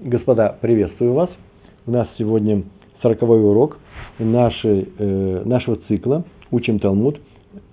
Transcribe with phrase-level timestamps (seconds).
[0.00, 1.30] Господа, приветствую вас.
[1.86, 2.64] У нас сегодня
[3.00, 3.78] сороковой урок
[4.18, 7.20] нашей, э, нашего цикла «Учим Талмуд»,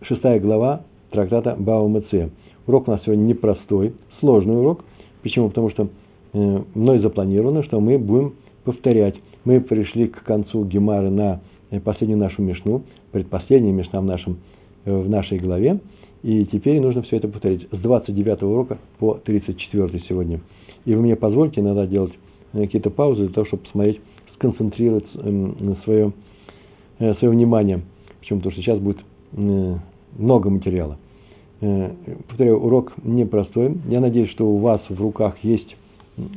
[0.04, 2.30] шестая глава трактата Бао Меце.
[2.68, 4.86] Урок у нас сегодня непростой, сложный урок.
[5.24, 5.50] Почему?
[5.50, 5.88] Потому что
[6.34, 8.36] э, мной запланировано, что мы будем
[8.66, 9.16] повторять.
[9.44, 11.42] Мы пришли к концу Гемары на
[11.72, 14.38] э, последнюю нашу мешну, предпоследняя мешна в, нашем,
[14.86, 15.80] э, в нашей главе.
[16.22, 20.40] И теперь нужно все это повторить с 29 урока по 34 сегодня.
[20.86, 22.14] И вы мне позвольте иногда делать
[22.54, 24.00] э, какие-то паузы для того, чтобы посмотреть,
[24.36, 26.12] сконцентрировать эм, свое,
[27.00, 27.82] э, свое внимание.
[28.20, 28.40] Почему?
[28.40, 29.00] Потому что сейчас будет
[29.34, 29.76] э,
[30.18, 30.98] много материала.
[32.28, 33.78] Повторяю, урок непростой.
[33.88, 35.76] Я надеюсь, что у вас в руках есть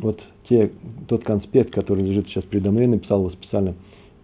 [0.03, 0.21] вот
[0.51, 0.71] те,
[1.09, 2.83] тот конспект, который лежит сейчас передо мной.
[2.83, 3.75] Я написал его специально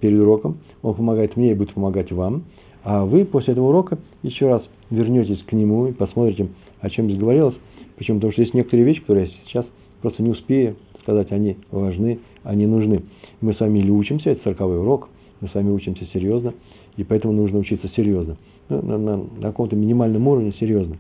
[0.01, 0.59] перед уроком.
[0.83, 2.45] Он помогает мне и будет помогать вам.
[2.85, 6.49] А вы после этого урока еще раз вернетесь к нему и посмотрите,
[6.81, 7.55] о чем здесь говорилось.
[7.97, 8.19] Почему?
[8.19, 9.67] Потому что есть некоторые вещи, которые я сейчас
[10.01, 13.03] просто не успею сказать, они важны, они нужны.
[13.41, 15.09] Мы с вами или учимся, это сороковой урок,
[15.41, 16.55] мы с вами учимся серьезно,
[16.97, 18.37] и поэтому нужно учиться серьезно.
[18.69, 20.97] Ну, на, на, на каком-то минимальном уровне серьезно.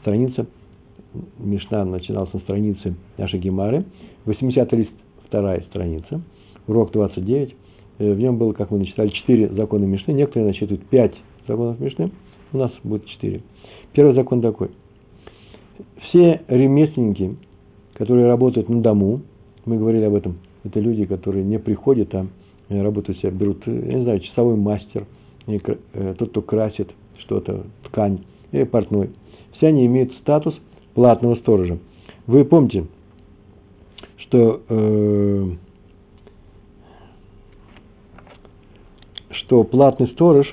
[0.00, 0.46] Страница,
[1.38, 3.84] Мишна начиналась на странице нашей Гемары,
[4.26, 4.92] 80 лист,
[5.26, 6.20] вторая страница,
[6.66, 7.54] урок 29.
[7.98, 10.12] Э, в нем было, как мы начитали, 4 закона Мишны.
[10.12, 11.14] Некоторые насчитывают 5
[11.48, 12.12] законов Мишны,
[12.52, 13.42] у нас будет 4.
[13.92, 14.70] Первый закон такой.
[16.08, 17.36] Все ремесленники,
[18.00, 19.20] которые работают на дому,
[19.66, 22.26] мы говорили об этом, это люди, которые не приходят, а
[22.70, 25.04] работают себя, берут, я не знаю, часовой мастер,
[25.46, 28.20] э, тот, кто красит что-то, ткань,
[28.52, 29.10] или портной.
[29.52, 30.54] Все они имеют статус
[30.94, 31.78] платного сторожа.
[32.26, 32.86] Вы помните,
[34.16, 35.50] что, э,
[39.42, 40.46] что платный сторож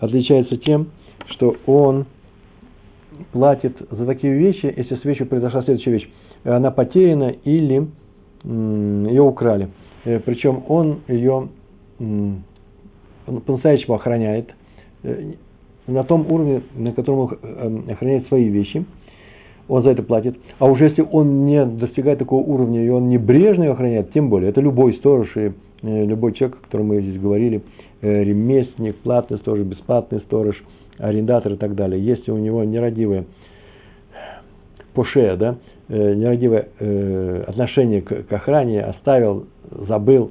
[0.00, 0.88] отличается тем,
[1.28, 2.06] что он
[3.30, 6.08] платит за такие вещи, если с вещью произошла следующая вещь
[6.56, 7.88] она потеряна или
[8.44, 9.68] ее украли.
[10.04, 11.48] Э, Причем он ее
[13.44, 14.50] по-настоящему охраняет
[15.02, 15.32] э,
[15.86, 18.84] на том уровне, на котором он э, охраняет свои вещи.
[19.68, 20.38] Он за это платит.
[20.58, 24.48] А уже если он не достигает такого уровня, и он небрежно ее охраняет, тем более,
[24.48, 25.52] это любой сторож и
[25.82, 27.62] любой человек, о котором мы здесь говорили,
[28.00, 30.56] ремесленник, платный сторож, бесплатный сторож,
[30.96, 32.02] арендатор и так далее.
[32.02, 33.26] Если у него нерадивые
[34.94, 40.30] поше, да, э, нерадивое э, отношение к, охране оставил, забыл,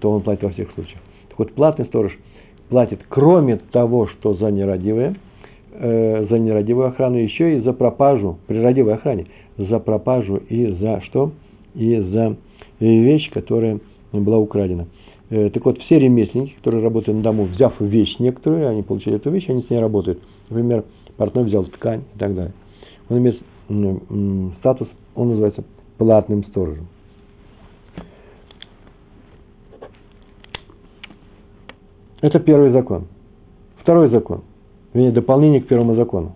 [0.00, 1.00] то он платит во всех случаях.
[1.28, 2.16] Так вот, платный сторож
[2.68, 5.16] платит, кроме того, что за нерадивое,
[5.72, 11.00] э, за нерадивую охрану, еще и за пропажу, при радивой охране, за пропажу и за
[11.02, 11.32] что?
[11.74, 12.36] И за
[12.80, 13.78] вещь, которая
[14.12, 14.86] была украдена.
[15.30, 19.30] Э, так вот, все ремесленники, которые работают на дому, взяв вещь некоторую, они получили эту
[19.30, 20.20] вещь, они с ней работают.
[20.48, 20.84] Например,
[21.16, 22.52] портной взял ткань и так далее.
[23.08, 25.64] Он имеет статус, он называется
[25.98, 26.86] платным сторожем.
[32.20, 33.06] Это первый закон.
[33.78, 34.42] Второй закон.
[34.92, 36.34] Вернее, дополнение к первому закону.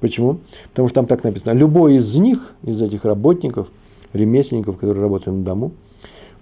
[0.00, 0.38] Почему?
[0.70, 1.52] Потому что там так написано.
[1.52, 3.68] Любой из них, из этих работников,
[4.12, 5.72] ремесленников, которые работают на дому,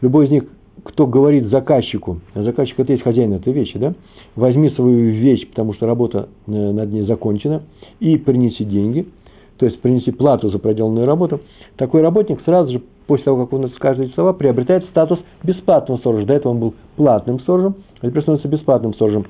[0.01, 0.45] любой из них,
[0.83, 3.95] кто говорит заказчику, а заказчик это есть хозяин этой вещи, да,
[4.35, 7.63] возьми свою вещь, потому что работа э, над ней закончена,
[8.01, 9.07] и принеси деньги–
[9.59, 11.41] то есть принести плату за проделанную работу,
[11.77, 16.27] такой работник сразу же, после того, как он скажет эти слова, приобретает статус бесплатного сторожа.
[16.27, 19.27] До этого он был платным сторожем, а теперь становится бесплатным сторожем.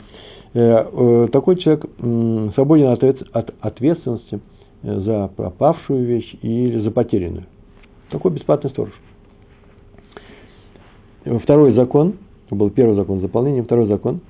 [0.54, 1.84] Э, э, такой человек
[2.54, 2.88] свободен
[3.32, 4.40] от ответственности
[4.82, 7.44] э, за пропавшую вещь или за потерянную.
[8.10, 8.92] Такой бесплатный сторож.
[11.42, 12.14] Второй закон,
[12.50, 14.20] был первый закон заполнения, второй закон.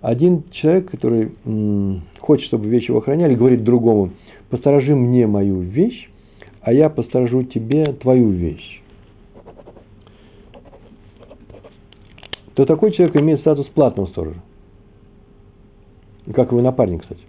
[0.00, 1.32] Один человек, который
[2.20, 4.10] хочет, чтобы вещи его охраняли, говорит другому–
[4.50, 6.08] посторожи мне мою вещь,
[6.60, 8.82] а я посторожу тебе твою вещь.
[12.54, 14.42] То такой человек имеет статус платного сторожа.
[16.34, 17.20] Как его напарник, кстати.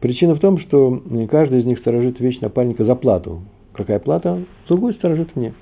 [0.00, 3.42] Причина в том, что каждый из них сторожит вещь напарника за плату.
[3.72, 4.42] Какая плата?
[4.68, 5.54] Другой сторожит мне.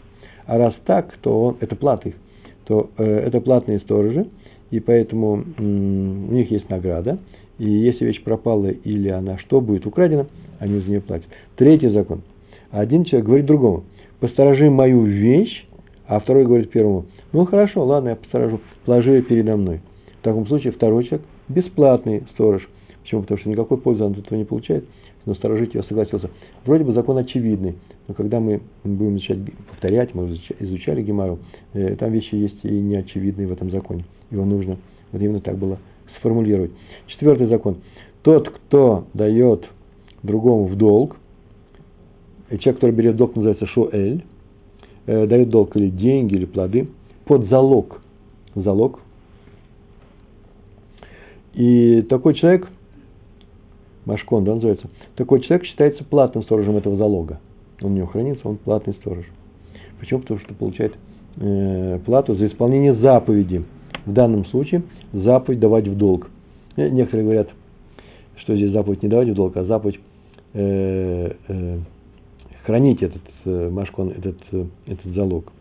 [0.46, 2.14] А раз так, то он, это платы
[2.68, 4.26] то э, это платные сторожи,
[4.70, 7.18] и поэтому э, у них есть награда,
[7.58, 10.26] и если вещь пропала или она что, будет украдена,
[10.58, 11.26] они за нее платят.
[11.56, 12.22] Третий закон.
[12.70, 13.84] Один человек говорит другому,
[14.20, 15.66] посторожи мою вещь,
[16.06, 19.80] а второй говорит первому, ну хорошо, ладно, я посторожу, положи ее передо мной.
[20.20, 22.68] В таком случае второй человек бесплатный сторож.
[23.02, 23.22] Почему?
[23.22, 24.84] Потому что никакой пользы он от этого не получает,
[25.24, 26.30] но сторожить ее согласился.
[26.64, 27.76] Вроде бы закон очевидный,
[28.06, 29.38] но когда мы будем начать
[29.68, 31.38] повторять, мы изучали Гемару,
[31.72, 34.04] э, там вещи есть и неочевидные в этом законе.
[34.30, 34.78] Его нужно,
[35.12, 35.78] вот именно так было
[36.18, 36.70] сформулировать.
[37.06, 37.78] Четвертый закон.
[38.22, 39.64] Тот, кто дает
[40.22, 41.16] другому в долг,
[42.50, 44.24] и человек, который берет долг, называется шоэль,
[45.06, 46.88] э, дает долг или деньги, или плоды
[47.24, 48.00] под залог.
[48.54, 49.00] Залог.
[51.54, 52.68] И такой человек,
[54.04, 57.40] Машкон, да, называется, такой человек считается платным сторожем этого залога.
[57.82, 59.24] Он него хранится, он платный сторож.
[60.00, 60.20] Почему?
[60.20, 60.94] Потому что получает
[61.36, 63.64] э, плату за исполнение заповеди.
[64.08, 66.30] В данном случае заповедь давать в долг.
[66.76, 67.50] Э, некоторые говорят,
[68.36, 70.00] что здесь заповедь не давать в долг, а заповедь
[70.54, 71.78] э, э,
[72.64, 75.52] хранить этот э, машкон, этот, э, этот залог.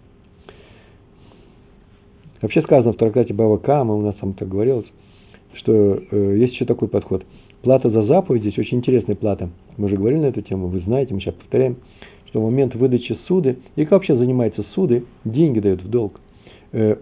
[2.41, 4.87] Вообще сказано в трактате Бава Кама, у нас там так говорилось,
[5.55, 7.25] что э, есть еще такой подход.
[7.63, 9.49] Плата за заповедь, здесь очень интересная плата.
[9.75, 11.75] Мы уже говорили на эту тему, вы знаете, мы сейчас повторяем,
[12.27, 16.21] что в момент выдачи суды, и как вообще занимается суды, деньги дают в долг.
[16.73, 16.97] Э,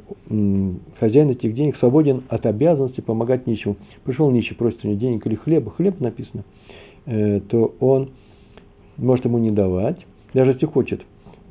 [0.99, 3.77] хозяин этих денег свободен от обязанности помогать нищему.
[4.03, 6.43] Пришел нищий, просит у него денег или хлеба, хлеб написано,
[7.07, 8.11] э, то он
[8.97, 9.97] может ему не давать,
[10.33, 11.01] даже если хочет.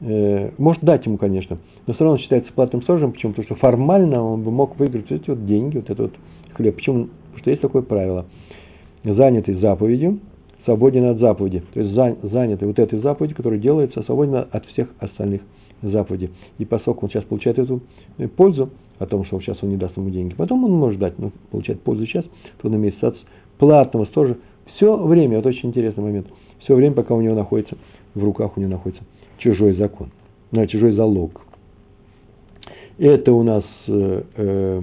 [0.01, 3.13] Э, может дать ему, конечно, но все равно считается платным сторожем.
[3.13, 3.33] Почему?
[3.33, 6.13] Потому что формально он бы мог выиграть эти вот деньги, вот этот вот
[6.55, 6.77] хлеб.
[6.77, 7.07] Почему?
[7.07, 8.27] Потому что есть такое правило.
[9.03, 10.21] Занятый заповедью,
[10.65, 11.63] свободен от заповеди.
[11.75, 15.43] То есть занятый вот этой заповедью, которая делается, свободен от всех остальных
[15.91, 16.31] заповедей.
[16.59, 17.81] И поскольку он сейчас получает эту
[18.19, 21.19] э, пользу, о том, что сейчас он не даст ему деньги, потом он может дать,
[21.19, 22.25] но получает пользу сейчас,
[22.61, 23.21] то он имеет статус
[23.59, 24.39] платного тоже
[24.77, 26.29] все время, вот очень интересный момент,
[26.61, 27.77] все время, пока у него находится,
[28.15, 29.05] в руках у него находится
[29.39, 30.11] чужой закон,
[30.51, 31.41] ну, чужой залог.
[32.99, 34.83] Это у нас, э, э,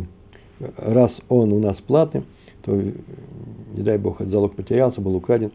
[0.78, 2.24] раз он у нас платный,
[2.64, 5.52] то, не дай бог, этот залог потерялся, был украден,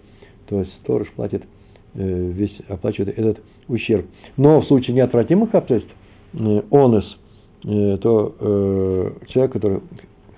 [0.49, 1.43] то есть сторож платит,
[2.03, 4.07] весь, оплачивает этот ущерб.
[4.37, 5.95] Но в случае неотвратимых обстоятельств,
[6.35, 7.05] э, онес,
[7.65, 9.81] э, то э, человек, который,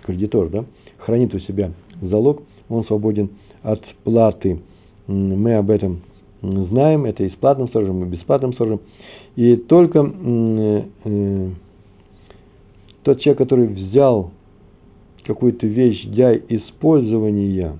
[0.04, 0.64] кредитор, да,
[0.98, 3.30] хранит у себя залог, он свободен
[3.62, 4.60] от платы.
[5.06, 6.02] Мы об этом
[6.42, 8.80] знаем, это и с платным сторожем, и бесплатным сторожем.
[9.36, 11.50] И только э, э,
[13.02, 14.30] тот человек, который взял
[15.24, 17.78] какую-то вещь для использования,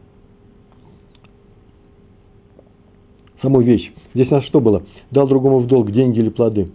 [3.43, 4.82] саму вещь, здесь у нас что было?
[5.11, 6.69] Дал другому в долг деньги или плоды.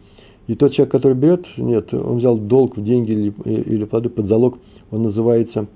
[0.48, 4.28] И тот человек, который берет, нет, он взял долг в деньги или, или плоды под
[4.28, 4.58] залог,
[4.92, 5.68] он называется,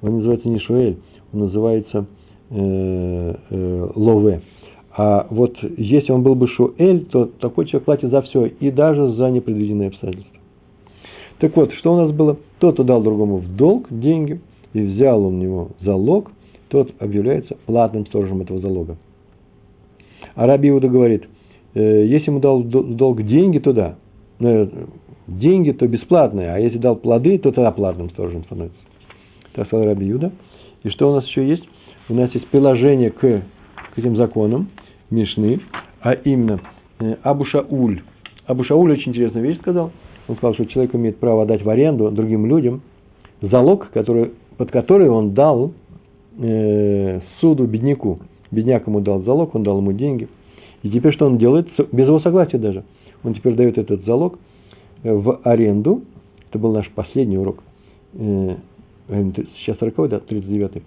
[0.00, 0.96] он называется не Шуэль,
[1.32, 2.06] он называется
[2.50, 4.42] э, э, Лове.
[4.96, 9.12] А вот если он был бы Шуэль, то такой человек платит за все, и даже
[9.14, 10.40] за непредвиденные обстоятельства.
[11.38, 12.36] Так вот, что у нас было?
[12.60, 14.40] Тот, кто дал другому в долг деньги,
[14.72, 16.30] и взял у него залог,
[16.68, 18.96] тот объявляется платным сторожем этого залога.
[20.36, 21.24] А Иуда говорит,
[21.74, 23.96] э, если ему дал долг деньги, то да.
[24.40, 24.66] Э,
[25.26, 28.78] деньги, то бесплатные, а если дал плоды, то тогда платным сторожем становится.
[29.54, 30.32] Так сказал Раби Юда.
[30.82, 31.64] И что у нас еще есть?
[32.08, 34.68] У нас есть приложение к, к этим законам
[35.10, 35.60] Мишны,
[36.00, 36.60] а именно
[37.00, 38.02] э, Абу Шауль.
[38.46, 39.92] Абу Шауль очень интересную вещь сказал.
[40.28, 42.82] Он сказал, что человек имеет право отдать в аренду другим людям
[43.40, 45.72] залог, который, под который он дал
[46.38, 48.20] э, суду бедняку.
[48.50, 50.28] Бедняк ему дал залог, он дал ему деньги.
[50.82, 51.68] И теперь что он делает?
[51.92, 52.84] Без его согласия даже.
[53.22, 54.38] Он теперь дает этот залог
[55.02, 56.02] э, в аренду.
[56.50, 57.62] Это был наш последний урок.
[58.14, 58.56] Э,
[59.56, 60.82] сейчас 40 да, 39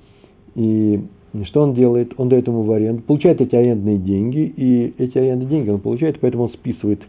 [0.55, 1.01] И
[1.45, 2.13] что он делает?
[2.17, 6.19] Он дает ему в аренду, получает эти арендные деньги, и эти арендные деньги он получает,
[6.19, 7.01] поэтому он списывает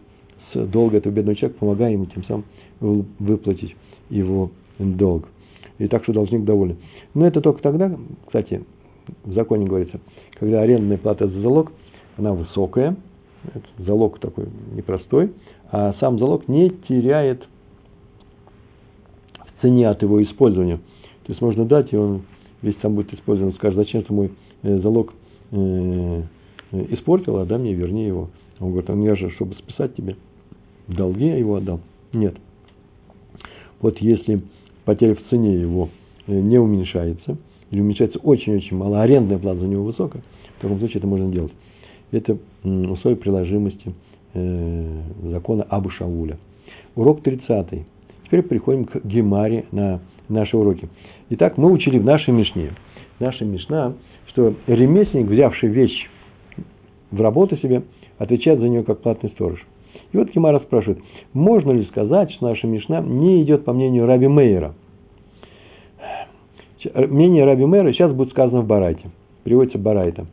[0.53, 2.45] с долга этого бедного человека, помогая ему тем самым
[3.19, 3.75] выплатить
[4.09, 5.27] его долг.
[5.77, 6.77] И так что должник доволен.
[7.13, 8.61] Но это только тогда, кстати,
[9.23, 9.99] в законе говорится,
[10.39, 11.71] когда арендная плата за залог,
[12.17, 12.95] она высокая,
[13.77, 15.33] залог такой непростой,
[15.71, 17.43] а сам залог не теряет
[19.33, 20.77] в цене от его использования.
[21.23, 22.23] То есть можно дать, и он
[22.61, 24.31] весь сам будет использован, скажет, зачем ты мой
[24.63, 25.13] э, залог
[25.51, 26.23] э,
[26.71, 28.29] испортил, а дай мне верни его.
[28.59, 30.15] Он говорит, а мне же, чтобы списать тебе
[30.87, 31.79] долги, я его отдал.
[32.11, 32.35] Нет.
[33.79, 34.41] Вот если
[34.85, 35.89] потеря в цене его
[36.27, 37.37] э, не уменьшается,
[37.71, 40.21] или уменьшается очень-очень мало, арендная плата за него высокая,
[40.57, 41.51] в таком случае это можно делать.
[42.11, 43.93] Это условие приложимости
[44.33, 46.37] э, закона Абу Шауля.
[46.95, 47.85] Урок 30.
[48.25, 50.89] Теперь приходим к Гемаре на наши уроки.
[51.29, 52.71] Итак, мы учили в нашей Мишне,
[53.19, 53.93] наша Мишна,
[54.27, 56.09] что ремесленник, взявший вещь
[57.11, 57.83] в работу себе,
[58.17, 59.65] отвечает за нее как платный сторож.
[60.11, 60.99] И вот Гемара спрашивает,
[61.33, 64.73] можно ли сказать, что наша Мишна не идет по мнению Раби Мейера?
[66.93, 69.09] Мнение Раби Мейера сейчас будет сказано в Барайте.
[69.43, 70.27] Приводится Барайта.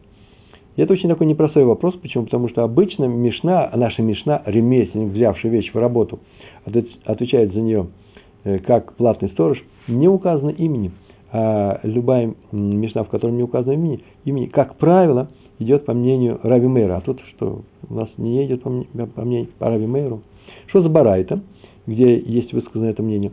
[0.77, 1.95] И это очень такой непростой вопрос.
[1.97, 2.25] Почему?
[2.25, 6.21] Потому что обычно Мишна, наша Мишна, ремесленник, взявший вещь в работу,
[7.05, 7.87] отвечает за нее
[8.45, 10.93] э, как платный сторож, не указано имени.
[11.33, 16.67] А любая Мишна, в которой не указано имени, имени, как правило, идет по мнению Раби
[16.67, 16.97] Мейра.
[16.97, 20.23] А тут что у нас не идет по, по, мнению, по Раби Мейру,
[20.67, 21.41] Что за барайта,
[21.87, 23.33] где есть высказано это мнение?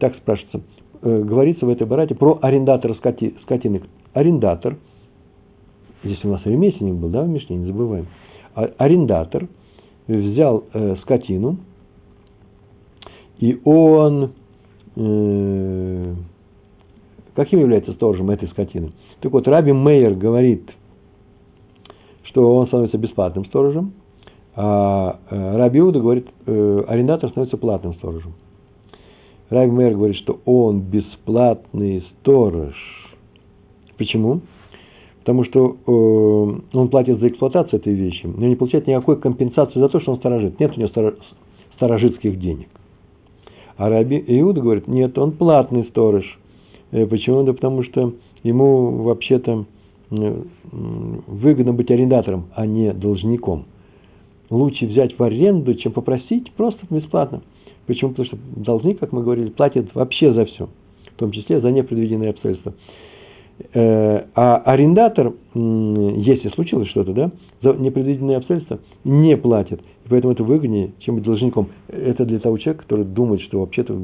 [0.00, 0.60] Так спрашивается.
[1.00, 3.82] Э, говорится в этой барате про арендатора скоти, скотины.
[4.14, 4.76] Арендатор,
[6.02, 8.06] здесь у нас ремесленник был, да, в Мишне, не забываем.
[8.54, 9.48] А, арендатор
[10.08, 11.58] взял э, скотину,
[13.38, 14.32] и он
[14.96, 16.14] э,
[17.34, 18.90] каким является сторожем этой скотины?
[19.20, 20.68] Так вот, Раби Мейер говорит,
[22.24, 23.92] что он становится бесплатным сторожем,
[24.56, 28.32] а э, Раби Иуда говорит, э, арендатор становится платным сторожем.
[29.50, 32.74] Раби Мейер говорит, что он бесплатный сторож.
[33.96, 34.42] Почему?
[35.20, 39.88] Потому что э, он платит за эксплуатацию этой вещи, но не получает никакой компенсации за
[39.88, 40.58] то, что он сторожит.
[40.60, 40.90] Нет у него
[41.76, 42.68] сторожитских денег.
[43.76, 46.24] А Раби Иуда говорит, нет, он платный сторож.
[46.90, 47.42] Э, почему?
[47.44, 48.12] Да потому что
[48.42, 49.64] ему вообще-то
[50.10, 53.64] э, выгодно быть арендатором, а не должником.
[54.50, 57.42] Лучше взять в аренду, чем попросить просто бесплатно.
[57.88, 58.10] Почему?
[58.10, 60.68] Потому что должник, как мы говорили, платит вообще за все,
[61.14, 62.74] в том числе за непредвиденные обстоятельства.
[63.72, 67.30] Э, а арендатор, если случилось что-то, да,
[67.62, 69.80] за непредвиденные обстоятельства не платит.
[70.04, 71.68] И поэтому это выгоднее, чем быть должником.
[71.88, 73.98] Это для того человека, который думает, что вообще-то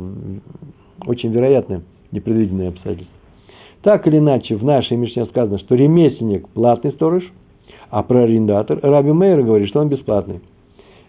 [1.06, 3.14] очень вероятно непредвиденные обстоятельства.
[3.82, 7.22] Так или иначе, в нашей Мишне сказано, что ремесленник– платный сторож,
[7.90, 10.40] а про арендатор Раби Мейер говорит, что он бесплатный.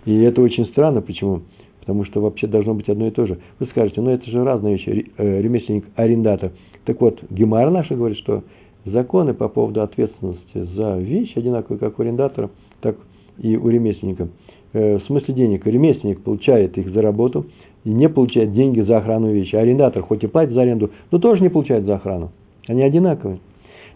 [0.03, 1.01] И это очень странно.
[1.01, 1.41] Почему?
[1.85, 3.37] Потому что вообще должно быть одно и то же.
[3.59, 6.51] Вы скажете, ну это же разные вещи, э, ремесленник, арендатор.
[6.83, 8.43] Так вот, Гемара наша говорит, что
[8.85, 12.49] законы по поводу ответственности за вещь одинаковые как у арендатора,
[12.81, 12.97] так
[13.37, 14.29] и у ремесленника.
[14.73, 17.45] Э, в смысле денег, ремесленник получает их за работу
[17.83, 19.55] и не получает деньги за охрану вещи.
[19.55, 22.31] А арендатор хоть и платит за аренду, но тоже не получает за охрану.
[22.67, 23.39] Они одинаковые.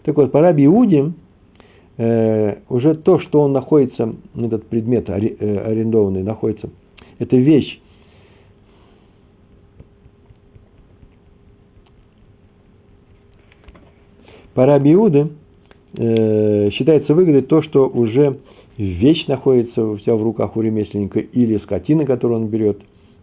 [0.04, 1.12] Так вот, по Раби Иуде,
[1.98, 6.70] э, уже то, что он находится, этот предмет арендованный находится
[7.20, 7.78] эта вещь,
[14.54, 15.28] по Раби Иуде
[15.96, 18.40] э, считается выгодой то, что уже
[18.78, 22.80] вещь находится себя в руках у ремесленника или скотина, которую он берет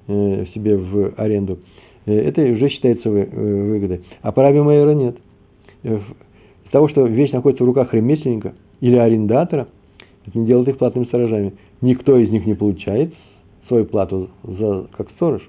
[0.07, 1.59] э, себе в аренду.
[2.05, 4.01] Э, это уже считается вы, э, выгодой.
[4.21, 5.17] А по Раби нет.
[5.83, 5.99] Э,
[6.65, 9.67] из того, что вещь находится в руках ремесленника или арендатора,
[10.27, 11.53] это не делает их платными сторожами.
[11.81, 13.13] Никто из них не получает
[13.67, 15.47] свою плату за, как сторож.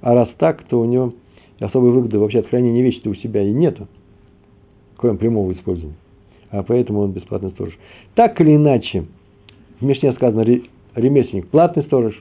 [0.00, 1.12] А раз так, то у него
[1.60, 3.88] особой выгоды вообще от хранения вещи у себя и нету,
[4.96, 5.96] кроме прямого использования.
[6.50, 7.76] А поэтому он бесплатный сторож.
[8.14, 9.06] Так или иначе,
[9.80, 10.44] в Мишне сказано
[10.94, 12.20] ремесленник платный сторож,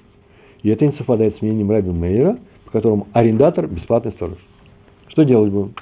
[0.64, 4.38] и это не совпадает с мнением Раби Мейера, по которому арендатор бесплатный сторож.
[5.10, 5.74] Что делать будем?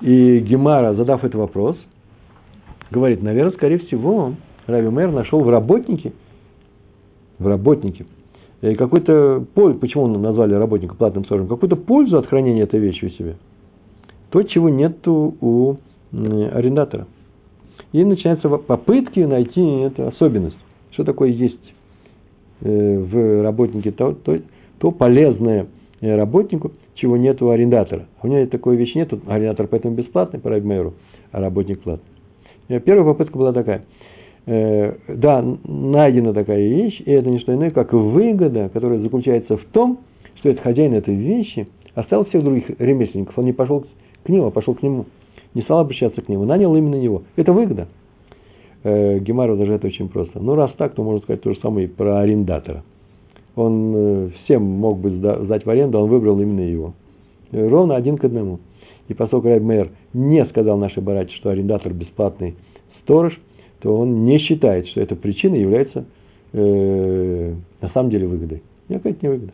[0.00, 1.76] И Гемара, задав этот вопрос,
[2.90, 4.34] говорит, наверное, скорее всего,
[4.66, 6.12] Раби Мейер нашел в работнике,
[7.38, 8.06] в работнике
[8.72, 13.34] какой-то пользу, почему назвали работника платным сторожем, какую-то пользу от хранения этой вещи у себя.
[14.30, 15.76] То, чего нет у
[16.12, 17.06] арендатора.
[17.92, 20.56] И начинаются попытки найти эту особенность.
[20.92, 21.74] Что такое есть
[22.60, 24.38] э, в работнике то, то,
[24.78, 25.66] то полезное
[26.00, 28.06] э, работнику, чего нет у арендатора.
[28.20, 30.94] А у него такой вещи нет, арендатор поэтому бесплатный по Райбмейру,
[31.32, 32.80] а работник платный.
[32.80, 34.03] Первая попытка была такая– э,
[34.46, 40.00] да, найдена такая вещь, и это не что иное, как выгода, которая заключается в том,
[40.36, 43.86] что этот хозяин этой вещи оставил всех других ремесленников, он не пошел
[44.24, 45.06] к нему, а пошел к нему,
[45.54, 47.22] не стал обращаться к нему, нанял именно его.
[47.36, 47.88] Это выгода.
[48.82, 50.40] Э, Гемару даже это очень просто.
[50.40, 52.84] Ну, раз так, то можно сказать то же самое и про арендатора.
[53.56, 56.92] Он э, всем мог бы сдать в аренду, он выбрал именно его.
[57.52, 58.58] Э, ровно один к одному.
[59.08, 62.56] И поскольку Райб Мейер не сказал нашей барате, что арендатор бесплатный
[63.02, 63.38] сторож,
[63.84, 66.06] то он не считает, что эта причина является
[66.54, 68.62] э, на самом деле выгодой.
[68.88, 69.52] Никакая не выгода.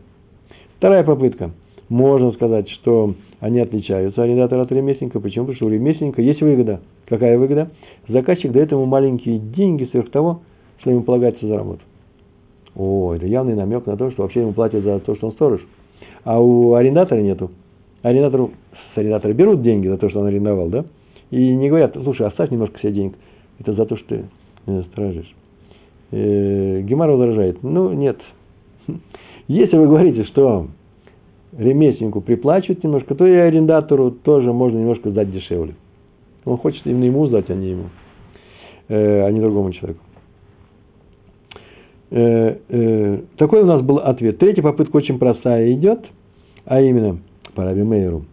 [0.77, 1.51] Вторая попытка.
[1.89, 5.19] Можно сказать, что они отличаются, арендатор от ремесленника.
[5.19, 5.47] Почему?
[5.47, 6.81] Потому что у ремесленника есть выгода.
[7.07, 7.73] Какая выгода?
[8.07, 10.43] Заказчик дает ему маленькие деньги сверх того,
[10.79, 11.81] что ему полагается за работу.
[12.77, 15.67] О, это явный намек на то, что вообще ему платят за то, что он сторож.
[16.23, 17.51] А у арендатора нету.
[18.03, 18.53] Арендатору,
[18.95, 20.85] с арендатора берут деньги за то, что он арендовал, да?
[21.33, 23.15] И не говорят, слушай, оставь немножко себе денег
[23.61, 24.25] это за то, что ты
[24.67, 25.33] э, стражишь.
[26.11, 28.19] Э, Гемар возражает, ну нет.
[29.49, 30.69] Если вы говорите, что
[31.57, 35.75] ремесленнику приплачивают немножко, то и арендатору тоже можно немножко сдать дешевле.
[36.45, 37.85] Он хочет именно ему сдать, а не ему,
[38.89, 40.01] э, а не другому человеку.
[42.11, 44.39] Такой у нас был ответ.
[44.39, 46.01] Третья попытка очень простая идет,
[46.65, 47.19] а именно
[47.55, 48.25] по Раби Мейеру,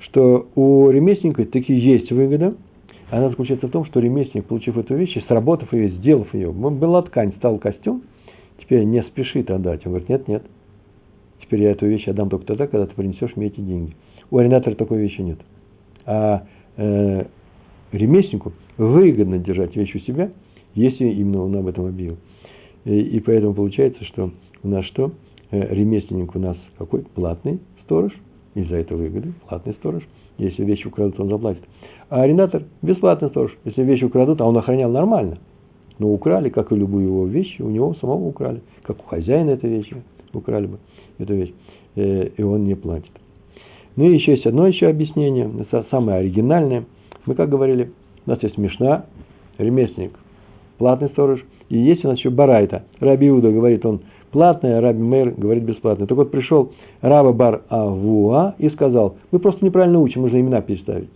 [0.00, 2.54] что у ремесленника таки есть выгода–
[3.10, 7.32] она заключается в том, что ремесленник, получив эту вещь, сработав ее, сделав ее, была ткань,
[7.36, 8.02] стал костюм,
[8.58, 9.86] теперь не спешит отдать.
[9.86, 10.42] Он говорит, нет, нет,
[11.40, 13.94] теперь я эту вещь отдам только тогда, когда ты принесешь мне эти деньги.
[14.30, 15.38] У арендатора такой вещи нет.
[16.04, 16.46] А
[16.76, 17.26] э,
[17.92, 20.30] ремесленнику выгодно держать вещь у себя,
[20.74, 22.18] если именно он об этом объявил.
[22.84, 24.32] И, и поэтому получается, что
[24.62, 25.12] у нас что?
[25.52, 27.02] Э, ремесленник у нас какой?
[27.02, 28.12] Платный сторож,
[28.54, 30.02] из-за этого выгоды, платный сторож.
[30.38, 31.62] Если вещи украдут, он заплатит.
[32.08, 33.56] А арендатор– бесплатный сторож.
[33.64, 35.38] Если вещи украдут, а он охранял нормально,
[35.98, 38.60] но украли, как и любую его вещь, у него самого украли.
[38.82, 39.96] Как у хозяина этой вещи
[40.32, 40.78] украли бы
[41.18, 41.52] эту вещь.
[41.96, 43.10] Э, и он не платит.
[43.96, 45.50] Ну и еще есть одно еще объяснение,
[45.90, 46.84] самое оригинальное.
[47.24, 47.92] Мы как говорили,
[48.26, 49.06] у нас есть Мишна,
[49.56, 50.12] ремесленник,
[50.76, 52.84] платный сторож, и есть у нас еще Барайта.
[53.00, 56.06] Раби Иуда говорит, он платный, а Раби Мейр говорит бесплатный.
[56.06, 61.10] Так вот пришел Раба Бар Авуа и сказал, мы просто неправильно учим, нужно имена переставить.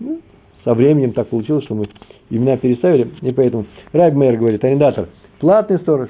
[0.00, 0.20] Ну,
[0.64, 1.88] со временем так получилось, что мы
[2.30, 5.08] имена переставили, и поэтому Раби Мейер говорит, арендатор,
[5.38, 6.08] платный сторож,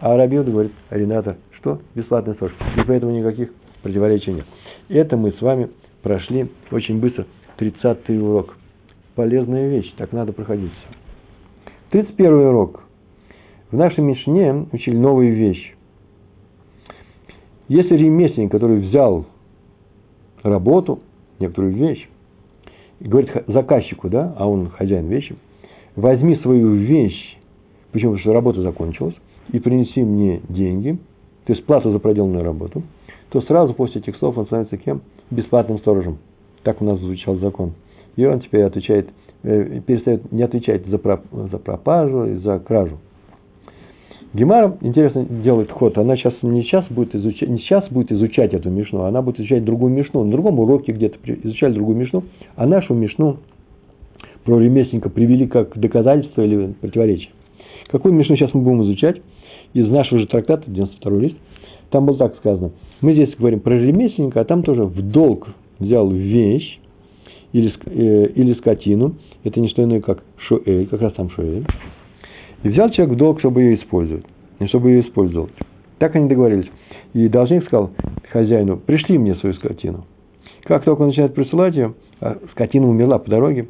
[0.00, 1.80] а Раби Иуда говорит, арендатор, что?
[1.94, 2.54] Бесплатный сторож.
[2.76, 3.50] И поэтому никаких
[3.82, 4.46] противоречий нет.
[4.88, 5.68] Это мы с вами
[6.02, 7.26] прошли очень быстро.
[7.58, 8.56] 30 урок.
[9.14, 10.72] Полезная вещь, так надо проходить.
[11.90, 12.84] 31 урок.
[13.70, 15.74] В нашей Мишне учили новую вещь.
[17.68, 19.26] Если ремесленник, который взял
[20.42, 21.00] работу,
[21.38, 22.08] некоторую вещь,
[23.00, 25.36] и говорит заказчику, да, а он хозяин вещи,
[25.96, 27.38] возьми свою вещь,
[27.92, 28.12] почему?
[28.12, 29.14] Потому что работа закончилась,
[29.52, 30.98] и принеси мне деньги,
[31.44, 32.82] то есть плату за проделанную работу,
[33.30, 35.02] то сразу после этих слов он становится кем?
[35.30, 36.18] Бесплатным сторожем.
[36.62, 37.72] Так у нас звучал закон.
[38.16, 39.08] И он теперь отвечает,
[39.42, 42.98] перестает не отвечать за, за пропажу и за кражу.
[44.32, 45.98] Гемара, интересно, делает ход.
[45.98, 49.64] Она сейчас не сейчас будет изучать, не сейчас будет изучать эту мишну, она будет изучать
[49.64, 50.22] другую мишну.
[50.22, 52.22] На другом уроке где-то изучали другую мишну,
[52.54, 53.38] а нашу мишну
[54.44, 57.30] про ремесленника привели как доказательство или противоречие.
[57.88, 59.20] Какую мишну сейчас мы будем изучать?
[59.74, 61.36] Из нашего же трактата, 92 лист,
[61.90, 62.70] там было так сказано.
[63.00, 65.48] Мы здесь говорим про ремесленника, а там тоже в долг
[65.80, 66.78] взял вещь
[67.52, 69.16] или, э, или скотину.
[69.44, 71.66] Это не что иное, как шуэль, как раз там шуэль.
[72.62, 74.24] И взял человек в долг, чтобы ее использовать.
[74.58, 75.52] И чтобы ее использовать.
[75.98, 76.70] Так они договорились.
[77.14, 77.90] И должник сказал
[78.30, 80.06] хозяину, пришли мне свою скотину.
[80.64, 83.68] Как только он начинает присылать ее, а скотина умерла по дороге,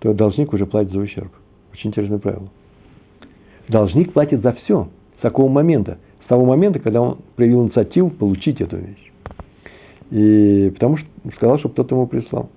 [0.00, 1.30] то должник уже платит за ущерб.
[1.72, 2.48] Очень интересное правило.
[3.68, 5.98] Должник платит за все с такого момента.
[6.24, 9.12] С того момента, когда он проявил инициативу получить эту вещь.
[10.10, 12.50] И потому что сказал, чтобы кто-то ему прислал.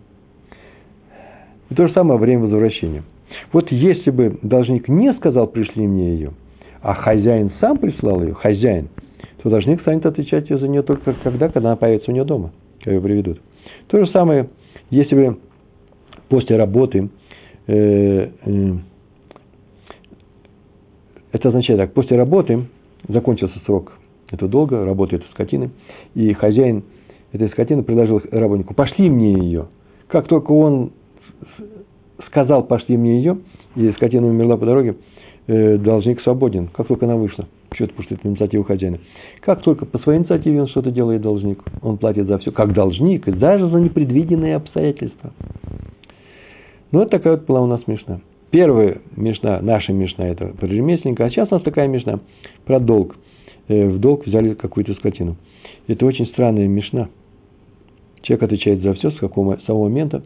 [1.70, 3.04] И то же самое время возвращения–
[3.52, 6.32] вот если бы должник не сказал, пришли мне ее,
[6.82, 8.90] а хозяин сам прислал ее, хозяин,
[9.42, 12.96] то должник станет отвечать за нее только когда, когда она появится у нее дома, когда
[12.96, 13.42] ее приведут.
[13.88, 14.50] То же самое,
[14.90, 15.38] если бы
[16.30, 17.10] после работы,
[17.68, 18.74] э, э,
[21.32, 22.66] это означает так, после работы
[23.08, 23.94] закончился срок
[24.32, 25.70] этого долга, работы этой скотины,
[26.16, 26.84] и хозяин
[27.32, 29.68] этой скотины предложил работнику, пошли мне ее.
[30.08, 30.92] Как только он
[32.28, 33.38] сказал, пошли мне ее,
[33.76, 34.96] и скотина умерла по дороге,
[35.48, 37.48] э, должник свободен, как только она вышла.
[37.74, 39.00] Что-то, потому что это инициатива хозяина.
[39.42, 43.28] Как только по своей инициативе он что-то делает должник, он платит за все, как должник,
[43.28, 45.32] и даже за непредвиденные обстоятельства.
[46.92, 48.22] Ну, вот такая вот была у нас мешна.
[48.52, 52.22] Первая мешна, наша мешна, это про ремесленника, а сейчас у нас такая мешна
[52.66, 53.18] про долг.
[53.68, 55.36] Э, в долг взяли какую-то скотину.
[55.88, 57.10] Это очень странная мешна.
[58.22, 60.24] Человек отвечает за все с какого самого момента,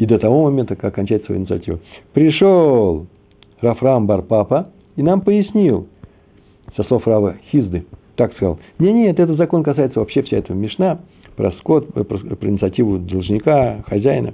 [0.00, 1.78] и до того момента, как кончать свою инициативу.
[2.14, 3.06] Пришел
[3.60, 5.86] Рафрам Барпапа и нам пояснил,
[6.74, 7.84] со слов Рава Хизды,
[8.16, 11.00] так сказал, не, нет, этот закон касается вообще вся этого Мишна,
[11.36, 14.32] про скот, про, про инициативу должника, хозяина.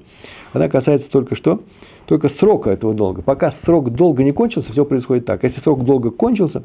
[0.52, 1.60] Она касается только что?
[2.06, 3.22] Только срока этого долга.
[3.22, 5.42] Пока срок долга не кончился, все происходит так.
[5.42, 6.62] Если срок долга кончился,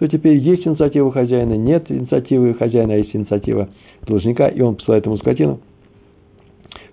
[0.00, 3.68] то теперь есть инициатива хозяина, нет инициативы хозяина, а есть инициатива
[4.04, 5.60] должника, и он посылает ему скотину–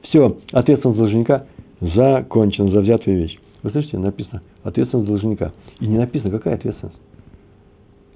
[0.09, 1.45] все, ответственность должника
[1.81, 3.39] закончена за взятую вещь.
[3.63, 5.53] Вы слышите, написано ответственность должника.
[5.79, 6.97] И не написано, какая ответственность.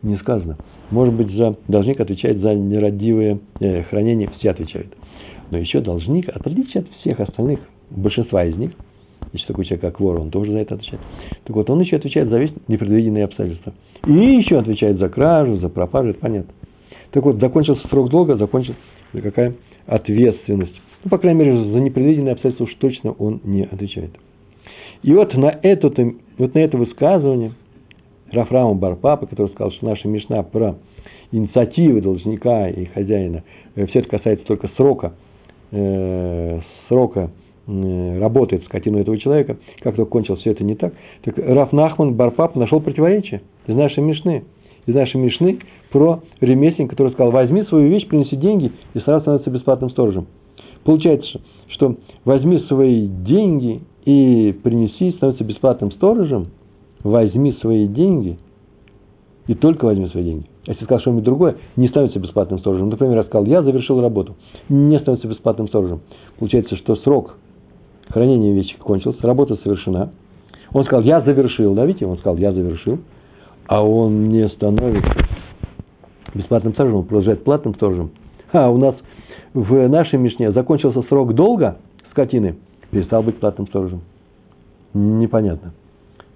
[0.02, 0.58] Не сказано.
[0.92, 4.94] Может быть, за должник отвечает за нерадивое э, хранение, все отвечают.
[5.50, 8.72] Но еще должник, в отличие от всех остальных, большинства из них,
[9.32, 11.02] еще такой человек, как вор, он тоже за это отвечает.
[11.46, 13.74] Так вот, он еще отвечает за весь непредвиденные обстоятельства.
[14.06, 16.54] И еще отвечает за кражу, за пропажу, это понятно.
[17.12, 18.80] Так вот, закончился срок долга, закончился
[19.14, 19.54] какая
[19.86, 20.74] ответственность.
[21.04, 24.12] Ну, по крайней мере, за непредвиденные обстоятельства уж точно он не отвечает.
[25.02, 25.92] И вот на, это,
[26.38, 27.52] вот на это высказывание
[28.32, 30.76] Рафрама Барпапа, который сказал, что наша Мишна про
[31.32, 33.44] инициативы должника и хозяина,
[33.76, 35.14] э, все это касается только срока,
[35.72, 37.32] э, срока
[37.68, 42.14] э, работы скотину этого человека, как только кончилось все это не так, так Раф Нахман
[42.14, 44.44] Барпап нашел противоречие из нашей Мишны.
[44.86, 45.60] из нашей Мишны
[45.92, 50.28] про ремесленника, который сказал, возьми свою вещь, принеси деньги, и сразу становится бесплатным сторожем.
[50.84, 56.48] Получается, что возьми свои деньги и принеси, становится бесплатным сторожем,
[57.04, 58.38] возьми свои деньги
[59.48, 60.46] и только возьми свои деньги.
[60.66, 62.90] А если сказал что-нибудь другое, не становится бесплатным сторожем.
[62.90, 64.36] Например, я сказал, я завершил работу,
[64.70, 66.02] не становится бесплатным сторожем.
[66.40, 67.38] Получается, что срок
[68.10, 70.12] хранения вещи кончился, работа совершена.
[70.72, 73.00] Он сказал, я завершил, да, видите, он сказал, я завершил,
[73.68, 75.28] а он не становится
[76.34, 78.12] бесплатным сторожем, он продолжает платным сторожем.
[78.52, 78.96] А у нас
[79.54, 81.78] в нашей Мишне закончился срок долга
[82.12, 82.56] скотины,
[82.92, 84.02] перестал быть платным сторожем.
[84.94, 85.74] Непонятно.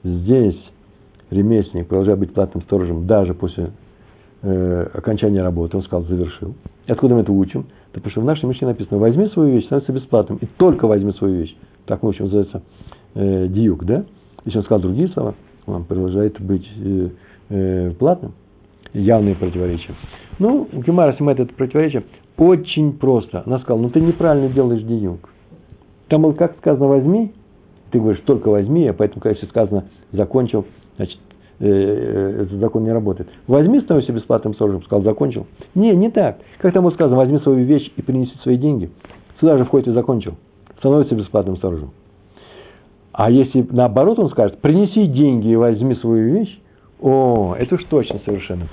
[0.03, 0.57] Здесь
[1.29, 3.71] ремесленник продолжает быть платным сторожем даже после
[4.41, 5.77] э, окончания работы.
[5.77, 6.55] Он сказал, завершил.
[6.85, 7.65] И откуда мы это учим?
[7.93, 10.37] Да потому что в нашей Мишне написано, возьми свою вещь, становится бесплатным.
[10.41, 11.55] И только возьми свою вещь.
[11.85, 12.61] Так мы учим, называется
[13.15, 14.05] э, диюк, да?
[14.45, 17.09] Если он сказал другие слова, он продолжает быть э,
[17.49, 18.33] э, платным.
[18.93, 19.93] Явные противоречия.
[20.39, 22.03] Ну, Гемара снимает это противоречие
[22.37, 23.43] очень просто.
[23.45, 25.29] Она сказала, ну ты неправильно делаешь диюк.
[26.07, 27.33] Там было как сказано, возьми,
[27.91, 30.65] ты говоришь, только возьми, а поэтому, когда сказано, закончил,
[30.97, 31.19] значит,
[31.59, 33.29] э, э, этот закон не работает.
[33.47, 35.47] Возьми, становишься бесплатным сторожем, сказал, закончил.
[35.75, 36.39] Не, не так.
[36.59, 38.89] Как там сказано, возьми свою вещь и принеси свои деньги.
[39.39, 40.35] Сюда же входит и закончил.
[40.79, 41.91] Становится бесплатным сторожем.
[43.11, 46.59] А если наоборот он скажет, принеси деньги и возьми свою вещь,
[47.01, 48.67] о, это уж точно совершенно.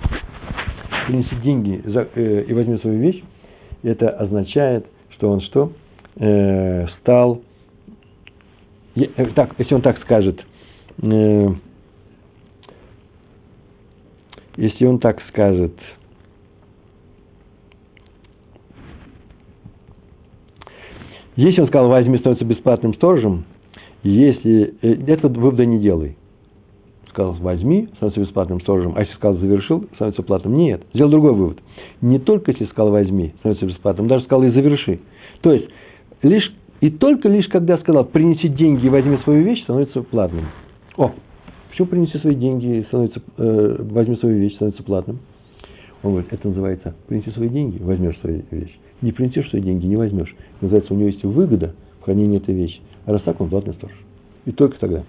[1.06, 1.82] Принеси деньги
[2.14, 3.22] э, и возьми свою вещь,
[3.84, 5.72] это означает, что он что?
[6.16, 7.42] Э, стал,
[8.96, 10.40] э, так, если он так скажет,
[11.02, 11.48] э,
[14.56, 15.74] если он так скажет,
[21.36, 23.44] если он сказал, возьми, становится бесплатным сторожем,
[24.02, 26.16] если э, этот вывода не делай.
[27.14, 28.94] Сказал, возьми, становится бесплатным сторожем.
[28.96, 30.56] А если сказал, завершил, становится платным.
[30.56, 30.82] Нет.
[30.92, 31.58] Сделал другой вывод.
[32.00, 34.98] Не только если сказал, возьми, становится бесплатным, даже сказал, и заверши.
[35.40, 35.68] То есть,
[36.22, 40.46] лишь и только лишь когда сказал, принеси деньги и возьми свою вещь, становится платным.
[40.96, 41.12] О,
[41.70, 45.20] почему принеси свои деньги, становится, э, возьми свою вещь, становится платным?
[46.02, 48.76] Он говорит, это называется, принеси свои деньги, возьмешь свою вещь.
[49.02, 50.34] Не принесешь свои деньги, не возьмешь.
[50.60, 52.80] Называется, у него есть выгода в хранении этой вещи.
[53.06, 53.96] А раз так, он платный сторож.
[54.46, 55.04] И только тогда.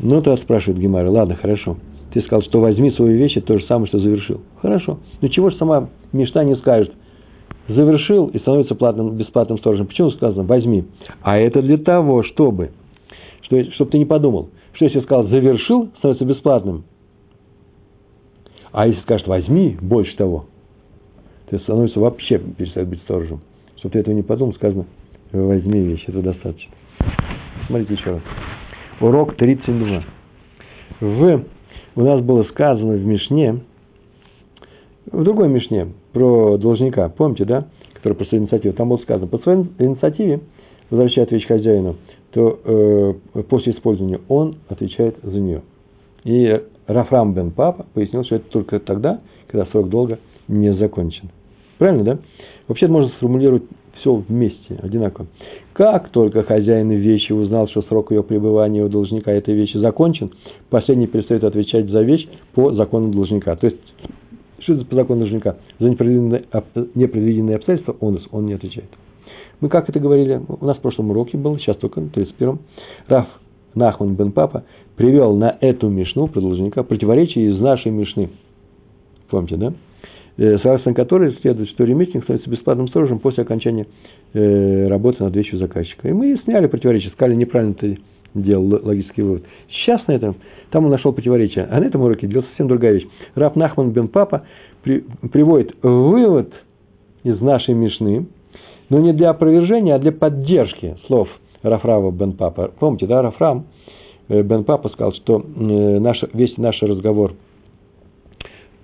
[0.00, 1.76] Ну, то спрашивает Гемара, ладно, хорошо.
[2.12, 4.40] Ты сказал, что возьми свою вещь, это то же самое, что завершил.
[4.62, 4.98] Хорошо.
[5.20, 6.92] Ну, чего же сама мечта не скажет?
[7.68, 9.86] Завершил и становится платным, бесплатным сторожем.
[9.86, 10.84] Почему сказано возьми?
[11.22, 12.70] А это для того, чтобы,
[13.42, 16.84] что, чтобы ты не подумал, что если сказал завершил, становится бесплатным.
[18.72, 20.46] А если скажет возьми, больше того,
[21.50, 23.40] ты становится вообще перестает быть сторожем.
[23.78, 24.86] Чтобы ты этого не подумал, сказано
[25.32, 26.72] возьми вещь, это достаточно.
[27.66, 28.22] Смотрите еще раз.
[29.00, 30.04] Урок 32.
[31.00, 31.44] В,
[31.94, 33.60] у нас было сказано в Мишне,
[35.12, 39.38] в другой Мишне, про должника, помните, да, который по своей инициативе, там было сказано, по
[39.38, 40.40] своей инициативе
[40.90, 41.96] возвращает вещь хозяину,
[42.32, 45.62] то э, после использования он отвечает за нее.
[46.24, 51.30] И Рафрам бен Папа пояснил, что это только тогда, когда срок долга не закончен.
[51.78, 52.18] Правильно, да?
[52.66, 53.62] Вообще можно сформулировать
[54.00, 55.26] все вместе, одинаково.
[55.72, 60.32] Как только хозяин вещи узнал, что срок ее пребывания у должника этой вещи закончен,
[60.70, 63.54] последний перестает отвечать за вещь по закону должника.
[63.56, 63.78] То есть,
[64.60, 65.56] что это по закону должника?
[65.78, 66.44] За непредвиденные,
[66.94, 68.88] непредвиденные обстоятельства он, он не отвечает.
[69.60, 72.60] Мы как это говорили, у нас в прошлом уроке был, сейчас только на 31-м.
[73.08, 73.26] Раф
[73.74, 74.64] Нахман бен Папа
[74.96, 78.30] привел на эту мишну, про должника, противоречие из нашей мишны.
[79.30, 79.72] Помните, да?
[80.38, 83.88] Э, согласно которой следует, что ремесленник становится бесплатным сторожем после окончания
[84.34, 86.08] э, работы над вещью заказчика.
[86.08, 87.98] И мы сняли противоречие, сказали, неправильно ты
[88.34, 89.42] делал логический вывод.
[89.68, 90.36] Сейчас на этом,
[90.70, 93.06] там он нашел противоречие, а на этом уроке делал совсем другая вещь.
[93.34, 94.44] Раб Нахман бен Папа
[94.84, 96.52] при, приводит вывод
[97.24, 98.26] из нашей Мишны,
[98.90, 101.28] но не для опровержения, а для поддержки слов
[101.62, 102.70] Рафрава бен Папа.
[102.78, 103.66] Помните, да, Рафрам
[104.28, 107.32] э, бен Папа сказал, что наш, весь наш разговор–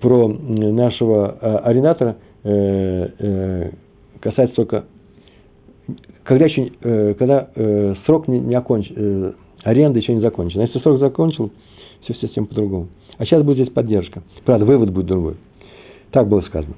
[0.04, 3.70] про нашего э, арендатора э, э,
[4.20, 4.84] касается только,
[6.24, 7.48] когда, еще, когда
[8.04, 10.62] срок не, не окончен, аренда еще не закончена.
[10.62, 11.52] Если срок закончил,
[12.02, 12.88] все совсем по-другому.
[13.16, 14.22] А сейчас будет здесь поддержка.
[14.44, 15.36] Правда, вывод будет другой.
[16.10, 16.74] Так было сказано.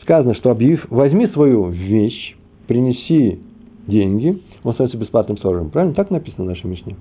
[0.00, 2.34] Сказано, что объявив, возьми свою вещь,
[2.66, 3.40] принеси
[3.86, 5.68] деньги, он становится бесплатным сторожем.
[5.68, 5.94] Правильно?
[5.94, 6.96] Так написано в нашей Мишне.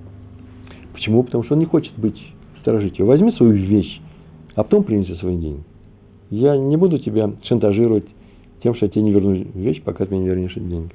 [0.91, 1.23] Почему?
[1.23, 2.21] Потому что он не хочет быть
[2.61, 3.07] сторожителем.
[3.07, 4.01] Возьми свою вещь,
[4.55, 5.63] а потом принеси свои деньги.
[6.29, 8.05] Я не буду тебя шантажировать
[8.61, 10.91] тем, что я тебе не верну вещь, пока ты мне не вернешь деньги.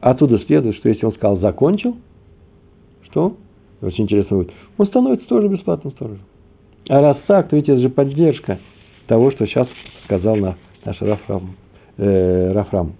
[0.00, 1.96] Оттуда следует, что если он сказал «закончил»,
[3.04, 3.36] что?
[3.80, 4.52] Очень интересно будет.
[4.78, 6.22] Он становится тоже бесплатным сторожем.
[6.88, 8.58] А раз так, то ведь это же поддержка
[9.06, 9.68] того, что сейчас
[10.04, 11.54] сказал на, наш Рафрам,
[11.96, 12.92] э, Рафрам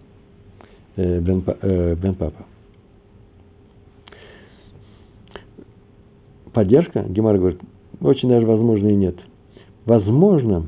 [0.96, 2.44] э, Бен, э, Бен Папа.
[6.52, 7.60] Поддержка, Гемар говорит,
[8.00, 9.16] очень даже возможно и нет.
[9.86, 10.66] Возможно,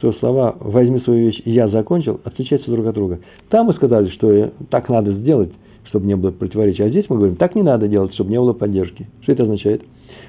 [0.00, 3.20] что слова «возьми свою вещь» и «я закончил» отличаются друг от друга.
[3.50, 5.52] Там мы сказали, что так надо сделать,
[5.84, 6.84] чтобы не было противоречия.
[6.84, 9.06] А здесь мы говорим, так не надо делать, чтобы не было поддержки.
[9.20, 9.82] Что это означает?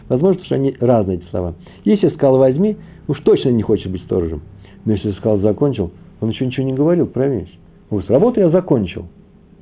[0.09, 1.55] Возможно, что они разные эти слова.
[1.85, 2.75] Если сказал «возьми»,
[3.07, 4.41] уж точно не хочет быть сторожем.
[4.83, 7.47] Но если сказал «закончил», он еще ничего не говорил, правильно?
[7.89, 9.05] Он говорит, работу я закончил.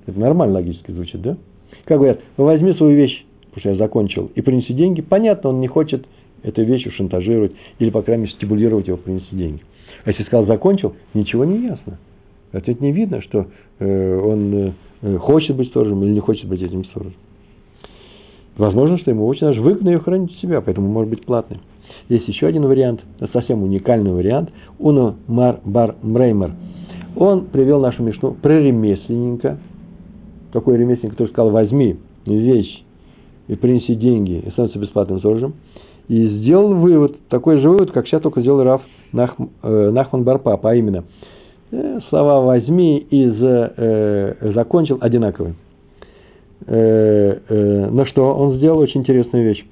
[0.08, 1.38] Это нормально логически звучит, да?
[1.86, 5.02] Как говорят, возьми свою вещь, потому что я закончил, и принеси деньги.
[5.02, 6.08] Понятно, он не хочет
[6.42, 9.62] эту вещь шантажировать или, по крайней мере, стимулировать его принести деньги.
[10.06, 12.00] А если сказал закончил, ничего не ясно.
[12.52, 13.48] Это не видно, что
[13.80, 17.14] э, он э, хочет быть сторожем или не хочет быть этим сторожем.
[18.58, 21.60] Возможно, что ему очень даже выгодно ее хранить у себя, поэтому может быть платный.
[22.10, 24.50] Есть еще один вариант, совсем уникальный вариант.
[24.80, 26.54] Уно Мар Бар Мреймер.
[27.16, 29.60] Он привел нашу мешну про ремесленника.
[30.52, 32.84] Такой ремесленник, который сказал, возьми вещь
[33.48, 35.54] и принеси деньги, и становится бесплатным сторожем.
[36.08, 38.82] И сделал вывод, такой же вывод, как сейчас только сделал Раф
[39.12, 41.04] Нах, э, Нахман Барпап, а именно,
[41.72, 45.56] э, слова «возьми» и э, «закончил» одинаковые.
[46.68, 49.66] Э, э, но что он сделал очень интересную вещь.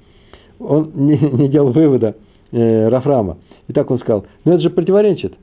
[0.58, 2.16] Он не, не делал вывода
[2.52, 3.38] э, Рафрама.
[3.68, 5.34] И так он сказал, ну это же противоречит.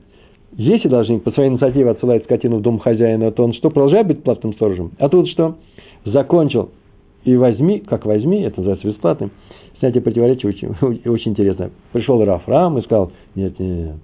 [0.52, 4.22] Если должник по своей инициативе отсылает скотину в дом хозяина, то он что, продолжает быть
[4.22, 4.92] платным сторожем?
[4.98, 5.56] А тут что?
[6.04, 6.70] Закончил
[7.24, 9.30] и возьми, как возьми, это называется бесплатным.
[9.78, 10.68] Снятие противоречия очень,
[11.04, 11.70] очень интересно.
[11.92, 13.96] Пришел Рафрам и сказал, нет, нет,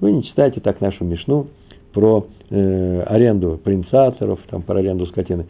[0.00, 1.46] вы не читайте так нашу Мишну
[1.92, 5.46] про э, аренду принцаторов, там, про аренду скотины.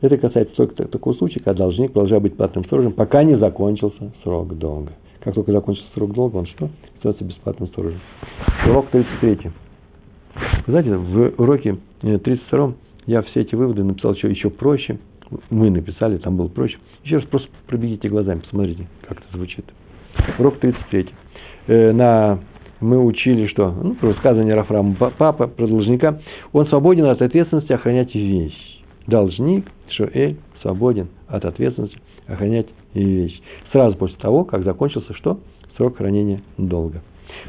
[0.00, 4.58] Это касается только такого случая, когда должник продолжает быть платным сторожем, пока не закончился срок
[4.58, 4.92] долга.
[5.20, 6.68] Как только закончился срок долга, он что?
[6.98, 8.00] Становится бесплатным сторожем.
[8.66, 9.50] Урок 33.
[10.66, 12.72] Вы знаете, в уроке 32 э,
[13.06, 14.98] я все эти выводы написал еще, еще проще.
[15.50, 16.78] Мы написали, там было проще.
[17.02, 19.64] Еще раз просто пробегите глазами, посмотрите, как это звучит.
[20.38, 21.08] Урок 33.
[21.66, 22.38] Э, на,
[22.80, 23.70] мы учили, что?
[23.70, 26.20] Ну, про высказывание Рафрама папа, про должника.
[26.52, 28.74] Он свободен от ответственности охранять вещь
[29.06, 33.40] должник, Шуэль, свободен от ответственности охранять вещь.
[33.72, 35.40] Сразу после того, как закончился что?
[35.76, 37.02] Срок хранения долга.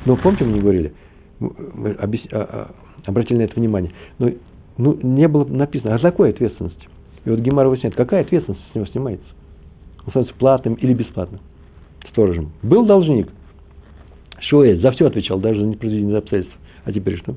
[0.05, 0.93] Но помните, мы не говорили,
[1.39, 1.91] мы.
[1.91, 2.71] А, а,
[3.05, 4.31] обратили на это внимание, но
[4.77, 6.87] ну, не было написано, а за какой ответственности?
[7.25, 9.25] И вот Гемар выясняет, какая ответственность с него снимается?
[10.05, 11.41] Он становится платным или бесплатным
[12.09, 12.51] сторожем.
[12.63, 13.27] Был должник,
[14.39, 16.57] Шуэль, за все отвечал, даже за непроизведение обстоятельств.
[16.85, 17.35] А теперь что?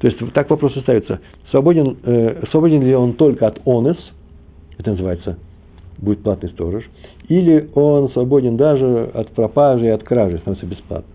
[0.00, 1.20] То есть так вопрос ставится.
[1.50, 3.96] Свободен, э, свободен ли он только от онес,
[4.78, 5.38] это называется,
[5.98, 6.84] будет платный сторож,
[7.28, 11.14] или он свободен даже от пропажи и от кражи, становится бесплатным.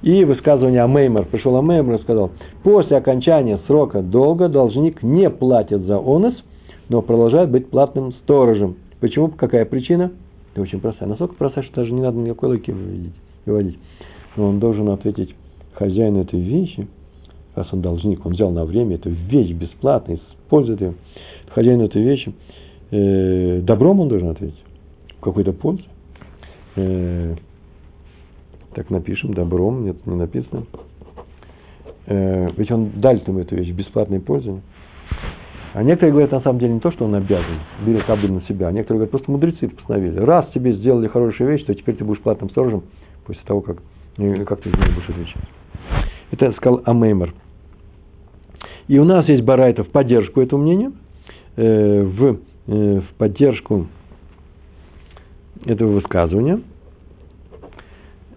[0.00, 2.30] И высказывание Амеймер, пришел Амеймер и сказал,
[2.62, 6.34] после окончания срока долга должник не платит за онес,
[6.88, 8.76] но продолжает быть платным сторожем.
[9.00, 9.28] Почему?
[9.28, 10.12] Какая причина?
[10.52, 11.08] Это очень простая.
[11.08, 12.74] Насколько простая, что даже не надо никакой логики
[13.46, 13.78] выводить.
[14.36, 15.34] Но он должен ответить
[15.74, 16.86] хозяину этой вещи–
[17.58, 20.94] раз он должник, он взял на время эту вещь бесплатно, использует ее,
[21.48, 22.32] хозяин этой вещи,
[22.90, 24.62] э, добром он должен ответить,
[25.20, 25.84] какой-то пользе.
[26.76, 27.34] Э,
[28.74, 30.64] так напишем, добром, нет, не написано.
[32.06, 34.60] Э, ведь он дал ему эту вещь бесплатной пользе.
[35.74, 38.68] А некоторые говорят, на самом деле, не то, что он обязан, берет кабель на себя,
[38.68, 40.18] а некоторые говорят, просто мудрецы постановили.
[40.18, 42.84] Раз тебе сделали хорошую вещь, то теперь ты будешь платным сторожем
[43.26, 43.78] после того, как,
[44.16, 45.42] как ты за будешь отвечать.
[46.30, 47.34] Это сказал Амеймер.
[48.88, 50.92] И у нас есть барайта в поддержку этому мнению,
[51.56, 53.86] э, в, э, в поддержку
[55.66, 56.60] этого высказывания.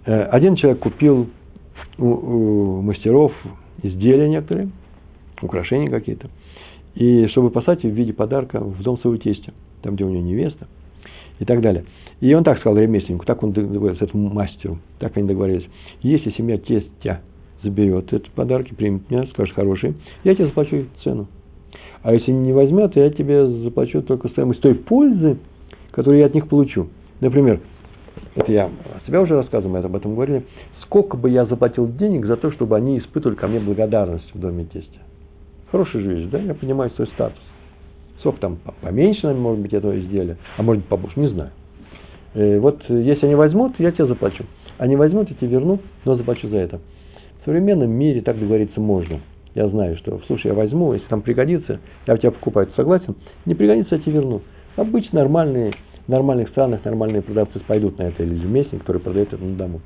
[0.05, 1.29] Э, один человек купил
[1.97, 3.31] у, у мастеров
[3.81, 4.69] изделия некоторые,
[5.41, 6.29] украшения какие-то,
[6.95, 10.67] и чтобы послать в виде подарка в дом своего тестя, там, где у него невеста,
[11.39, 11.85] и так далее.
[12.19, 15.67] И он так сказал ремесленнику, так он договорился этому мастеру, так они договорились.
[16.01, 17.21] Если семья тестя
[17.63, 21.27] заберет эти подарки, примет меня, скажет хороший, я тебе заплачу цену.
[22.03, 25.37] А если не возьмет, я тебе заплачу только стоимость той пользы,
[25.91, 26.89] которую я от них получу.
[27.19, 27.59] Например,
[28.35, 28.69] это я
[29.07, 30.45] себя уже рассказывал, мы об этом говорили.
[30.83, 34.65] Сколько бы я заплатил денег за то, чтобы они испытывали ко мне благодарность в доме
[34.65, 34.99] тестя.
[35.71, 36.39] Хорошая жизнь, да?
[36.39, 37.39] Я понимаю свой статус.
[38.19, 41.51] Сколько там поменьше, может быть, этого изделия, а может быть побольше, не знаю.
[42.35, 44.45] И э, вот если они возьмут, я тебе заплачу.
[44.77, 46.79] Они возьмут, я тебе верну, но заплачу за это.
[47.41, 49.19] В современном мире так договориться можно.
[49.55, 53.15] Я знаю, что, слушай, я возьму, если там пригодится, я у тебя покупаю, ты согласен?
[53.45, 54.41] Не пригодится, я тебе верну.
[54.75, 55.73] Обычно нормальные,
[56.05, 59.81] в нормальных странах нормальные продавцы пойдут на это, или ремесленник, который продает это на дому.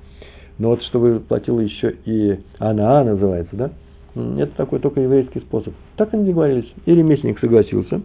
[0.58, 3.72] Но вот чтобы платила еще и Анаа называется, да?
[4.16, 5.74] Это такой только еврейский способ.
[5.98, 6.72] Так они договорились.
[6.86, 8.02] И ремесленник согласился.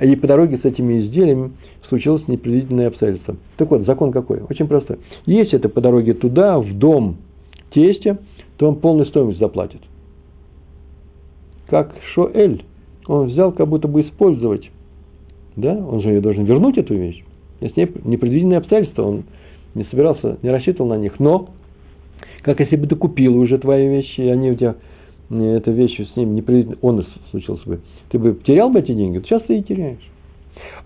[0.00, 1.52] И по дороге с этими изделиями
[1.88, 3.36] случилось непредвиденное обстоятельство.
[3.56, 4.40] Так вот, закон какой?
[4.40, 4.98] Очень простой.
[5.26, 7.18] Если это по дороге туда, в дом
[7.70, 8.18] тестя,
[8.56, 9.80] то он полную стоимость заплатит.
[11.68, 12.64] Как Шоэль.
[13.06, 14.70] Он взял как будто бы использовать.
[15.54, 15.72] Да?
[15.72, 17.22] Он же должен вернуть эту вещь.
[17.60, 19.24] Если непредвиденные обстоятельства, он
[19.74, 21.20] не собирался, не рассчитывал на них.
[21.20, 21.50] Но,
[22.42, 24.76] как если бы ты купил уже твои вещи, и они у тебя,
[25.30, 29.42] эта вещь с ним непредвиденный, он случился бы, ты бы потерял бы эти деньги, сейчас
[29.42, 30.10] ты и теряешь.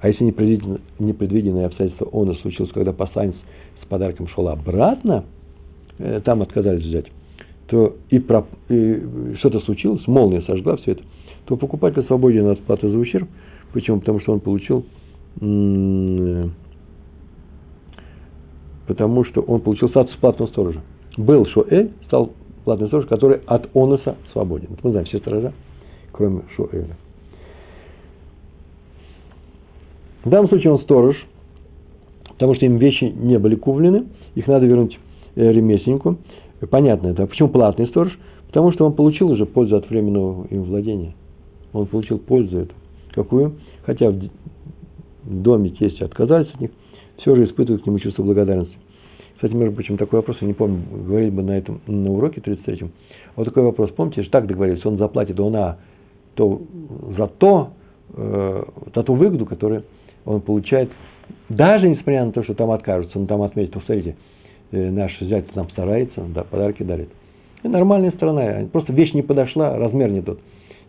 [0.00, 3.34] А если непредвиденное, непредвиденное обстоятельство он случилось, когда посланец
[3.82, 5.24] с подарком шел обратно,
[5.98, 7.06] э, там отказались взять,
[7.66, 11.02] то и, про, и что-то случилось, молния сожгла все это,
[11.46, 13.28] то покупатель свободен от платы за ущерб.
[13.72, 14.00] Почему?
[14.00, 14.84] Потому что он получил
[18.88, 20.80] потому что он получил статус платного сторожа.
[21.16, 22.32] Был Шоэль, стал
[22.68, 24.68] платный сторож, который от онуса свободен.
[24.82, 25.54] Мы знаем все сторожа,
[26.12, 26.98] кроме Шоэля.
[30.22, 31.16] В данном случае он сторож,
[32.28, 34.04] потому что им вещи не были куплены,
[34.34, 34.98] их надо вернуть
[35.34, 36.18] э, ремесленнику.
[36.68, 37.26] Понятно это.
[37.26, 38.18] Почему платный сторож?
[38.48, 41.14] Потому что он получил уже пользу от временного им владения.
[41.72, 42.74] Он получил пользу эту.
[43.12, 43.54] Какую?
[43.86, 44.28] Хотя в
[45.24, 46.70] доме тести отказались от них,
[47.16, 48.76] все же испытывают к нему чувство благодарности.
[49.38, 52.90] Кстати, между прочим, такой вопрос, я не помню, говорили бы на этом на уроке 33-м.
[53.36, 55.76] Вот такой вопрос, помните, же так договорились, он заплатит она
[56.34, 56.60] то
[57.16, 57.70] за то,
[58.16, 59.84] э, за ту выгоду, которую
[60.24, 60.90] он получает,
[61.48, 64.16] даже несмотря на то, что там откажутся, но там отметят, посмотрите,
[64.72, 67.10] э, наш зять нам старается, да, подарки дарит.
[67.62, 70.40] И нормальная сторона, просто вещь не подошла, размер не тот,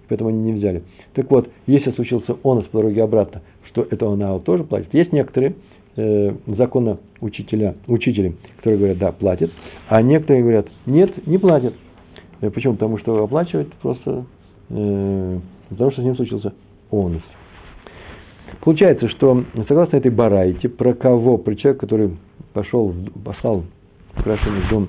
[0.07, 0.81] поэтому они не взяли.
[1.13, 4.91] Так вот, если случился он по дороге обратно, что это он тоже платит.
[4.91, 5.53] Есть некоторые
[5.95, 9.51] э, закона учителя, учители, которые говорят, да, платит,
[9.87, 11.73] а некоторые говорят, нет, не платит.
[12.41, 12.73] Э, почему?
[12.73, 14.25] Потому что оплачивает просто,
[14.69, 16.53] э, потому что с ним случился
[16.91, 17.23] онус.
[18.61, 22.17] Получается, что согласно этой барайте, про кого, про человека, который
[22.53, 23.63] пошел, послал
[24.17, 24.87] украшение в дом,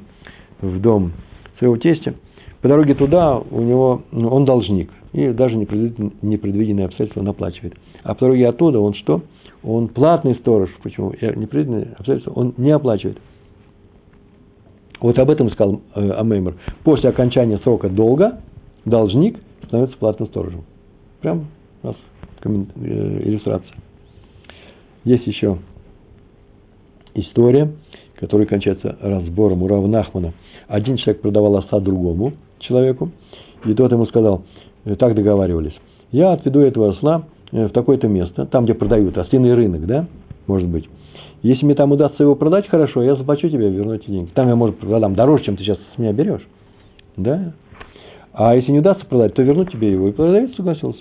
[0.61, 1.13] в дом
[1.59, 2.15] своего тестя,
[2.63, 7.75] по дороге туда у него, ну, он должник, и даже непредвиденные обстоятельства он оплачивает.
[8.03, 9.23] А по дороге оттуда он что?
[9.63, 11.13] Он платный сторож, почему?
[11.13, 13.19] Непредвиденные обстоятельства он не оплачивает.
[15.01, 16.57] Вот об этом сказал э, Амеймер.
[16.85, 18.41] После окончания срока долга
[18.85, 20.65] должник становится платным сторожем.
[21.21, 21.47] Прям
[21.83, 21.97] у нас
[22.43, 23.77] Э, иллюстрация.
[25.05, 25.59] Есть еще
[27.15, 27.71] история,
[28.17, 30.33] которая кончается разбором у Равнахмана.
[30.69, 33.11] Один человек продавал оса другому человеку,
[33.65, 34.45] и тот ему сказал,
[34.85, 35.75] «Э, так договаривались,
[36.13, 40.07] я отведу этого осла в такое-то место, там, где продают, ослиный рынок, да,
[40.47, 40.89] может быть.
[41.43, 44.31] Если мне там удастся его продать, хорошо, я заплачу тебе, верну эти деньги.
[44.35, 46.47] Там я, может, продам дороже, чем ты сейчас с меня берешь.
[47.17, 47.55] Да?
[48.33, 50.09] А если не удастся продать, то верну тебе его.
[50.09, 51.01] И продавец согласился.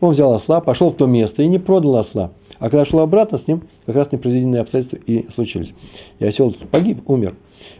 [0.00, 2.32] Он взял осла, пошел в то место и не продал осла.
[2.58, 5.72] А когда шел обратно, с ним как раз непредвиденные обстоятельства и случились.
[6.18, 7.34] И осел погиб, умер.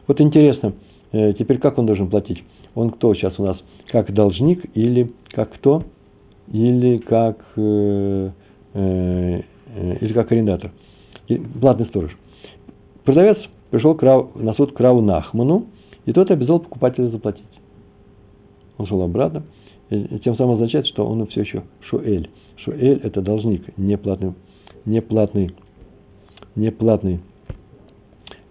[0.06, 0.74] Вот интересно,
[1.12, 2.42] э, теперь как он должен платить?
[2.74, 3.56] Он кто сейчас у нас?
[3.90, 5.84] Как должник или как кто?
[6.52, 8.30] Или как, э,
[8.74, 9.40] э,
[9.76, 10.72] э или как арендатор?
[11.60, 12.16] Платный сторож.
[13.04, 13.38] Продавец
[13.70, 13.98] пришел
[14.34, 15.66] на суд к Раву Нахману,
[16.04, 17.44] и тот обязал покупателя заплатить.
[18.78, 19.44] Он шел обратно,
[19.90, 22.28] и тем самым означает, что он все еще шуэль.
[22.56, 24.32] Шуэль– это должник, неплатный,
[24.84, 25.50] неплатный,
[26.56, 27.20] неплатный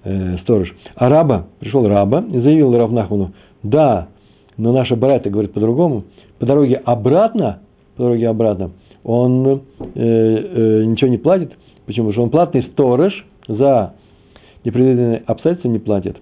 [0.04, 0.74] э, сторож.
[0.96, 4.10] А раба, пришел раба и заявил Равнахману, да,
[4.58, 6.04] но наша барайта говорит по-другому,
[6.40, 7.62] по дороге обратно,
[7.96, 8.72] по дороге обратно,
[9.04, 9.60] он э,
[9.96, 11.52] э, ничего не платит.
[11.86, 12.08] Почему?
[12.08, 13.94] Потому что он платный сторож за
[14.64, 16.18] непредвиденные обстоятельства не платит.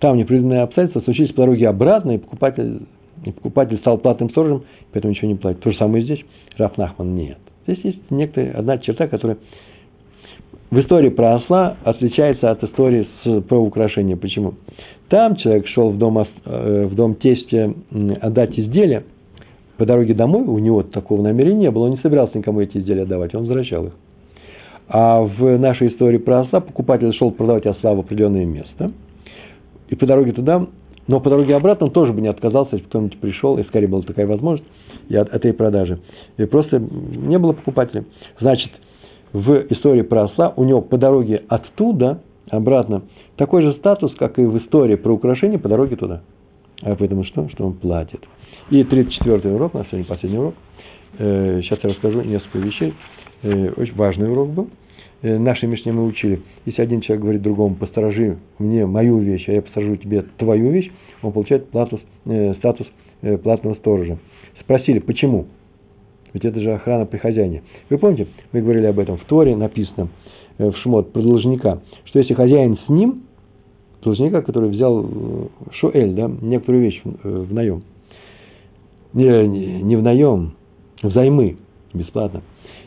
[0.00, 2.82] Там непредвиденные обстоятельства случились по дороге обратно, и покупатель
[3.24, 5.60] и покупатель стал платным сторожем, поэтому ничего не платит.
[5.60, 6.20] То же самое и здесь.
[6.58, 7.38] Раф Нахман нет.
[7.66, 9.38] Здесь есть некоторая одна черта, которая
[10.70, 14.16] в истории про осла отличается от истории с, про украшение.
[14.16, 14.54] Почему?
[15.08, 17.72] Там человек шел в дом, э, в дом тестя
[18.20, 19.04] отдать изделия,
[19.76, 23.02] по дороге домой у него такого намерения не было, он не собирался никому эти изделия
[23.02, 23.92] отдавать, он возвращал их.
[24.88, 28.92] А в нашей истории про осла покупатель шел продавать осла в определенное место,
[29.88, 30.66] и по дороге туда
[31.06, 34.02] но по дороге обратно он тоже бы не отказался, если кто-нибудь пришел, и скорее была
[34.02, 34.68] такая возможность,
[35.08, 36.00] и от этой продажи.
[36.38, 38.04] И просто не было покупателей.
[38.40, 38.70] Значит,
[39.32, 43.02] в истории про осла у него по дороге оттуда обратно
[43.36, 46.22] такой же статус, как и в истории про украшения по дороге туда.
[46.82, 47.48] А поэтому что?
[47.50, 48.20] Что он платит.
[48.70, 50.54] И 34-й урок, у нас сегодня последний урок.
[51.16, 52.94] Сейчас э, я расскажу несколько вещей.
[53.42, 54.68] Э, очень важный урок был.
[55.22, 59.52] э, нашей Мишне мы учили, если один человек говорит другому, посторожи мне мою вещь, а
[59.52, 60.90] я посторожу тебе твою вещь,
[61.22, 62.00] он получает платус,
[62.58, 62.86] статус
[63.42, 64.18] платного сторожа.
[64.60, 65.46] Спросили, почему?
[66.32, 67.62] Ведь это же охрана при хозяине.
[67.90, 70.08] Вы помните, мы говорили об этом в Торе, написано
[70.58, 73.22] в Шмот про должника, что если хозяин с ним,
[74.02, 77.82] должника, который взял Шуэль, да, некоторую вещь в наем,
[79.14, 80.52] не, не в наем,
[81.02, 81.56] взаймы,
[81.92, 82.42] бесплатно.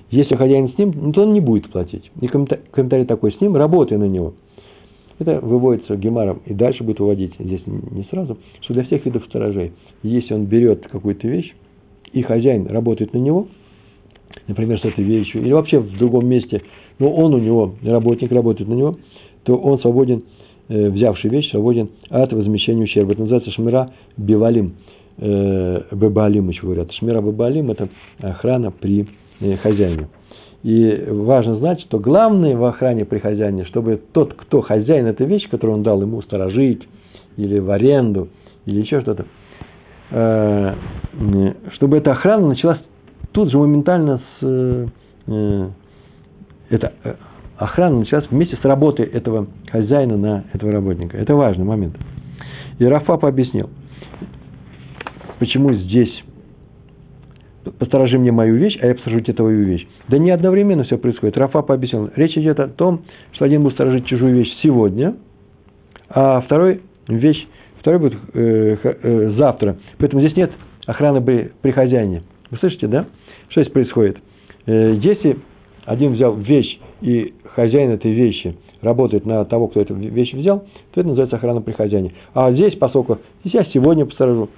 [0.09, 2.09] Если хозяин с ним, ну, то он не будет платить.
[2.21, 4.33] И комментарий такой, с ним работай на него.
[5.19, 9.71] Это выводится гемаром и дальше будет выводить, здесь не сразу, что для всех видов сторожей,
[10.03, 11.55] если он берет какую-то вещь,
[12.13, 13.47] и хозяин работает на него,
[14.47, 16.61] например, с этой вещью, или вообще в другом месте,
[16.99, 18.97] но он у него, работник работает на него,
[19.43, 20.23] то он свободен,
[20.69, 23.13] э, взявший вещь, свободен от возмещения ущерба.
[23.13, 24.73] Это называется шмира бивалим,
[25.17, 26.91] э, бебалим еще говорят.
[26.93, 27.89] Шмира бебалим– это
[28.19, 29.07] охрана при
[29.39, 30.07] э, хозяине.
[30.63, 35.49] И важно знать, что главное в охране при хозяине, чтобы тот, кто хозяин этой вещи,
[35.49, 36.87] которую он дал ему сторожить,
[37.37, 38.29] или в аренду,
[38.65, 39.25] или еще что-то,
[40.11, 40.73] э,
[41.73, 42.79] чтобы эта охрана началась
[43.31, 44.89] тут же моментально с...
[46.69, 46.93] Эта
[47.57, 51.17] охрана началась вместе с работой этого хозяина на этого работника.
[51.17, 51.95] Это важный момент.
[52.79, 53.69] И Рафап объяснил,
[55.39, 56.23] почему здесь
[57.79, 59.87] посторожи мне мою вещь, а я посторожу тебе твою вещь.
[60.07, 61.37] Да не одновременно все происходит.
[61.37, 62.09] Рафа пообъяснил.
[62.15, 63.01] Речь идет о том,
[63.33, 65.15] что один будет сторожить чужую вещь сегодня,
[66.09, 67.45] а второй вещь,
[67.79, 69.77] второй будет э, э, завтра.
[69.97, 70.51] Поэтому здесь нет
[70.85, 72.23] охраны при, при хозяине.
[72.49, 73.05] Вы слышите, да?
[73.49, 74.17] Что здесь происходит?
[74.65, 75.37] Э, если
[75.85, 80.59] один взял вещь, и хозяин этой вещи работает на того, кто эту вещь взял,
[80.93, 82.13] то это называется охрана при хозяине.
[82.33, 84.49] А здесь, поскольку здесь я сегодня посторожу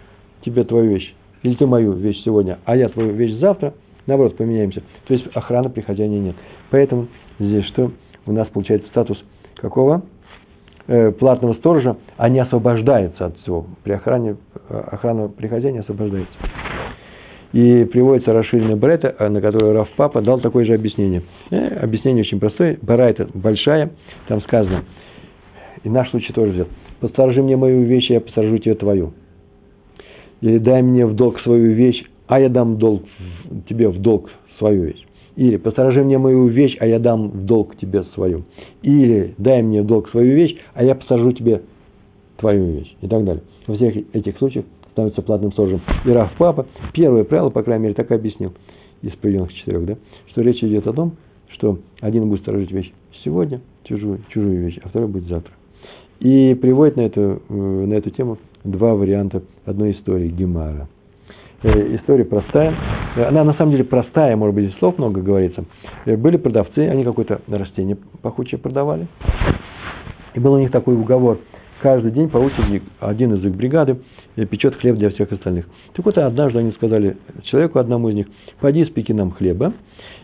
[0.41, 1.13] тебе твою вещь,
[1.43, 3.73] или ты мою вещь сегодня, а я твою вещь завтра,
[4.07, 4.81] наоборот, поменяемся.
[5.07, 6.35] То есть охраны при хозяине нет.
[6.69, 7.07] Поэтому
[7.39, 7.91] здесь что?
[8.25, 9.17] У нас получается статус
[9.55, 10.03] какого?
[10.87, 13.67] Э, платного сторожа, а не освобождается от всего.
[13.83, 14.37] При охране,
[14.69, 16.33] э, охрана при хозяине освобождается.
[17.51, 21.23] И приводится расширенный Брета, э, на который Раф Папа дал такое же объяснение.
[21.51, 22.77] Э, объяснение очень простое.
[22.81, 23.91] Барайта большая,
[24.27, 24.83] там сказано,
[25.83, 26.67] и наш случай тоже взят.
[26.99, 29.13] Посторожи мне мою вещь, я посторожу тебе твою
[30.41, 33.03] или дай мне в долг свою вещь, а я дам долг,
[33.67, 35.05] тебе в долг свою вещь.
[35.35, 38.43] Или посторожи мне мою вещь, а я дам в долг тебе свою.
[38.81, 41.61] Или дай мне в долг свою вещь, а я посажу тебе
[42.37, 42.93] твою вещь.
[43.01, 43.43] И так далее.
[43.67, 45.81] Во всех этих случаях становится платным сторожем.
[46.05, 48.53] И Раф Папа, первое правило, по крайней мере, так и объяснил
[49.01, 49.95] из приведенных четырех, да,
[50.27, 51.13] что речь идет о том,
[51.53, 52.91] что один будет сторожить вещь
[53.23, 55.53] сегодня, чужую, чужую вещь, а второй будет завтра.
[56.19, 60.87] И приводит на эту, э, на эту тему два варианта одной истории Гемара.
[61.63, 62.73] Э, история простая.
[63.15, 65.65] Она на самом деле простая, может быть, слов много говорится.
[66.05, 69.07] Э, были продавцы, они какое-то растение пахучее продавали.
[70.33, 71.39] И был у них такой уговор.
[71.81, 73.99] Каждый день по очереди один из их бригады
[74.49, 75.65] печет хлеб для всех остальных.
[75.93, 78.27] Так вот, однажды они сказали человеку, одному из них,
[78.59, 79.73] пойди спеки нам хлеба,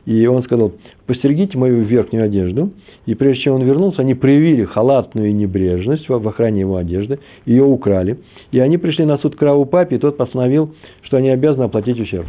[0.06, 0.72] и он сказал,
[1.08, 2.72] постерегите мою верхнюю одежду.
[3.06, 8.20] И прежде чем он вернулся, они проявили халатную небрежность в охране его одежды, ее украли.
[8.52, 12.00] И они пришли на суд к Раву Папе, и тот постановил, что они обязаны оплатить
[12.00, 12.28] ущерб.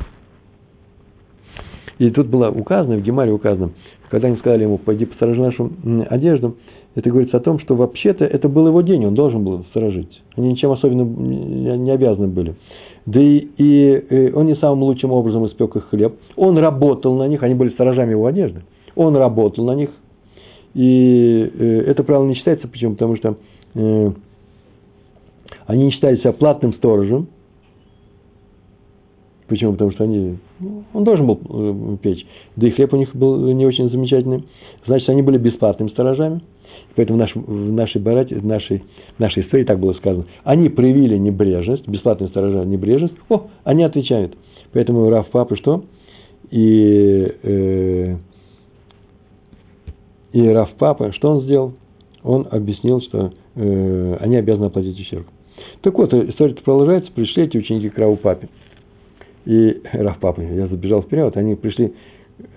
[1.99, 3.71] И тут было указано, в Гемаре указано,
[4.11, 5.73] когда они сказали ему, пойди посторожи нашу
[6.09, 6.57] одежду,
[6.95, 10.23] это говорится о том, что вообще-то это был его день, он должен был сторожить.
[10.37, 12.55] Они ничем особенным не обязаны были.
[13.07, 16.17] Да и, и он не самым лучшим образом испек их хлеб.
[16.35, 18.63] Он работал на них, они были сторожами его одежды.
[18.97, 19.91] Он работал на них.
[20.75, 22.95] И э, это правило не считается, почему?
[22.95, 23.37] Потому что
[23.75, 24.13] э,
[25.67, 27.29] они не считали себя платным сторожем.
[29.47, 29.73] Почему?
[29.73, 30.39] Потому что они,
[30.93, 32.27] он должен был э, печь.
[32.57, 34.45] Да и хлеб у них был не очень замечательный.
[34.85, 36.41] Значит, они были бесплатными сторожами.
[36.97, 38.83] Поэтому в, наш, в нашей, барате, в нашей,
[39.17, 40.25] в нашей истории так было сказано.
[40.45, 43.15] Они проявили небрежность, бесплатные сторожа небрежность.
[43.29, 44.35] О, они отвечают.
[44.73, 45.85] Поэтому Раф Папа что?
[46.51, 48.17] И, э,
[50.33, 51.75] и Раф Папа, что он сделал?
[52.23, 55.27] Он объяснил, что э, они обязаны оплатить ущерб.
[55.83, 57.13] Так вот, история продолжается.
[57.13, 58.49] Пришли эти ученики к Раву Папе.
[59.45, 61.93] И Раф Папа, я забежал вперед, они пришли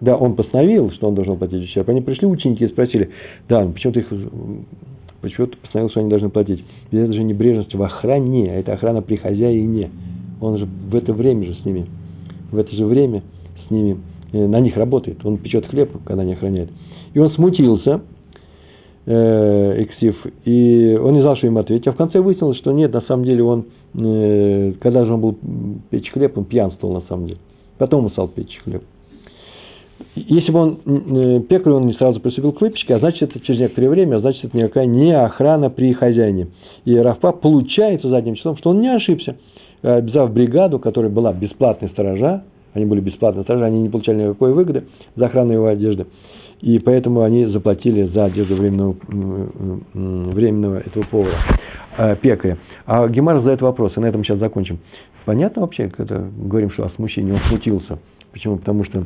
[0.02, 1.88] да, он постановил, что он должен платить ущерб.
[1.90, 3.10] Они пришли ученики и спросили,
[3.48, 4.12] да, почему ты их
[5.22, 6.64] почему ты постановил, что они должны платить?
[6.92, 9.90] Ведь это же небрежность в охране, а это охрана при хозяине.
[10.42, 11.86] Он же в это время же с ними,
[12.52, 13.24] в это же время
[13.68, 13.98] с ними,
[14.32, 15.26] э, на них работает.
[15.26, 16.72] Он печет хлеб, когда они охраняют.
[17.14, 18.02] И он смутился,
[19.06, 20.16] э, Эксив,
[20.46, 21.88] и он не знал, что им ответить.
[21.88, 23.66] А в конце выяснилось, что нет, на самом деле он,
[23.96, 25.38] э, когда же он был
[25.90, 27.40] печь хлеб, он пьянствовал на самом деле.
[27.78, 28.84] Потом он стал печь хлеб.
[30.16, 33.60] Если бы он э, пекарь, он не сразу приступил к выпечке, а значит, это через
[33.60, 36.47] некоторое время, а значит, это никакая не охрана при хозяине.
[36.86, 39.38] И Рафпа получается задним числом, что он не ошибся.
[39.82, 42.43] Обязав бригаду, которая была бесплатной сторожа,
[42.74, 44.86] они были бесплатные сторожа, они не получали никакой выгоды
[45.16, 46.07] за охрану его одежды.
[46.62, 48.95] И поэтому они заплатили за одежду временного,
[49.93, 51.38] временного этого повара,
[51.97, 52.57] э, пекаря.
[52.86, 54.80] А Гемар задает вопрос, и на этом сейчас закончим.
[55.26, 57.99] Понятно вообще, когда говорим, что о смущении, он смутился.
[58.32, 58.57] Почему?
[58.57, 59.05] Потому что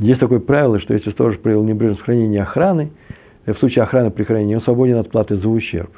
[0.00, 2.90] есть такое правило, что если сторож проявил небрежность в хранении охраны,
[3.44, 5.90] в случае охраны при хранении, он свободен от платы за ущерб.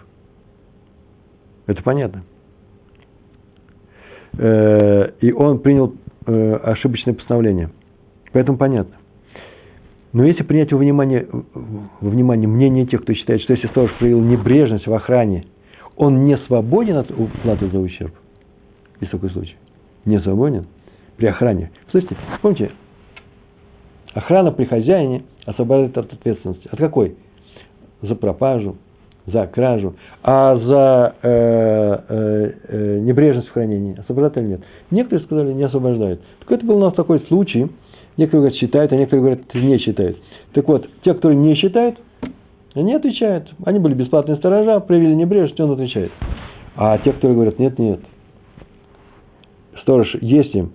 [1.67, 2.25] Это понятно.
[4.39, 5.95] Э, и он принял
[6.27, 7.71] э, ошибочное постановление.
[8.33, 8.97] Поэтому понятно.
[10.13, 14.21] Но если принять во внимание, во внимание мнение тех, кто считает, что если сторож проявил
[14.21, 15.47] небрежность в охране,
[15.97, 18.13] он не свободен от уплаты за ущерб.
[19.01, 19.57] Есть такой случай.
[20.05, 20.67] Не свободен
[21.17, 21.71] при охране.
[21.91, 22.73] Слышите, помните,
[24.15, 26.69] Охрана при хозяине освобождает от ответственности.
[26.71, 27.17] От какой?
[28.03, 28.77] За пропажу,
[29.27, 29.95] за кражу.
[30.23, 34.61] А за э, э, э, небрежность в хранении освобождает или нет?
[34.91, 36.21] Некоторые сказали, не освобождает.
[36.41, 37.69] Так это был у нас такой случай.
[38.19, 40.19] Некоторые говорят, считают, а некоторые говорят, не считают.
[40.53, 41.99] Так вот, те, которые не считают,
[42.75, 43.49] они отвечают.
[43.65, 46.13] Они были бесплатные сторожа, проявили небрежность, он отвечает.
[46.77, 48.01] А те, которые говорят, нет, нет.
[49.83, 50.69] Сторож, если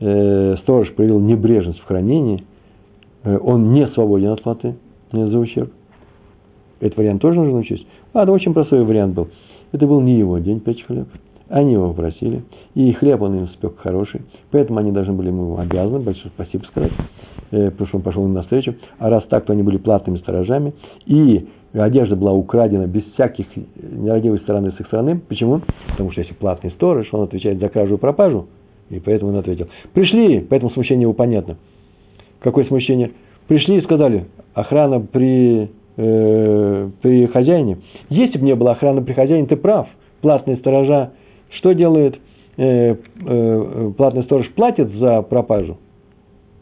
[0.00, 2.44] э, сторож проявил небрежность в хранении,
[3.36, 4.76] он не свободен от платы
[5.12, 5.70] за ущерб.
[6.80, 7.86] Этот вариант тоже нужно учесть.
[8.12, 9.28] А, да, очень простой вариант был.
[9.72, 11.08] Это был не его день печь хлеб.
[11.48, 12.42] Они его попросили.
[12.74, 14.22] И хлеб он им спек хороший.
[14.50, 16.92] Поэтому они должны были ему обязаны большое спасибо сказать.
[17.50, 18.74] Э, потому что он пошел им навстречу.
[18.98, 20.74] А раз так, то они были платными сторожами.
[21.06, 25.20] И одежда была украдена без всяких нерадивой стороны с их стороны.
[25.28, 25.62] Почему?
[25.90, 28.46] Потому что если платный сторож, он отвечает за кражу и пропажу.
[28.90, 29.68] И поэтому он ответил.
[29.92, 31.56] Пришли, поэтому смущение его понятно.
[32.40, 33.12] Какое смущение?
[33.46, 37.78] Пришли и сказали, охрана при, э, при хозяине.
[38.10, 39.88] Если бы не было охраны при хозяине, ты прав.
[40.20, 41.12] Платные сторожа,
[41.50, 42.18] что делает
[42.56, 44.48] э, э, платный сторож?
[44.54, 45.78] Платит за пропажу.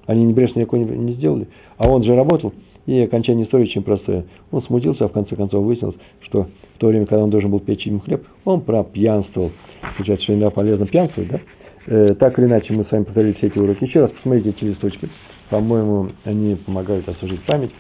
[0.07, 1.49] Они небрежно никакой не, не сделали.
[1.79, 2.53] А он же работал.
[2.87, 4.25] И окончание истории очень простое.
[4.53, 6.47] Он смутился, а в конце концов выяснилось, что
[6.77, 9.51] в то время, когда он должен был печь им хлеб, он пропьянствовал.
[9.97, 11.41] Получается, что иногда полезно пьянствовать, да?
[11.87, 13.85] Э, так или иначе, мы с вами повторили все эти уроки.
[13.85, 15.09] Еще раз посмотрите эти листочки.
[15.51, 17.71] По-моему, они помогают освежить память.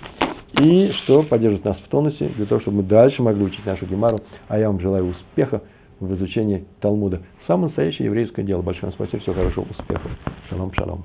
[0.61, 4.21] И что поддерживает нас в тонусе, для того, чтобы мы дальше могли учить нашу гемару.
[4.49, 5.63] А я вам желаю успеха
[6.01, 7.23] в изучении Талмуда.
[7.47, 8.63] Самое настоящее еврейское дело.
[8.63, 10.11] Большое вам спасибо, всего хорошего, успехов.
[10.49, 11.05] Шалом, шалом.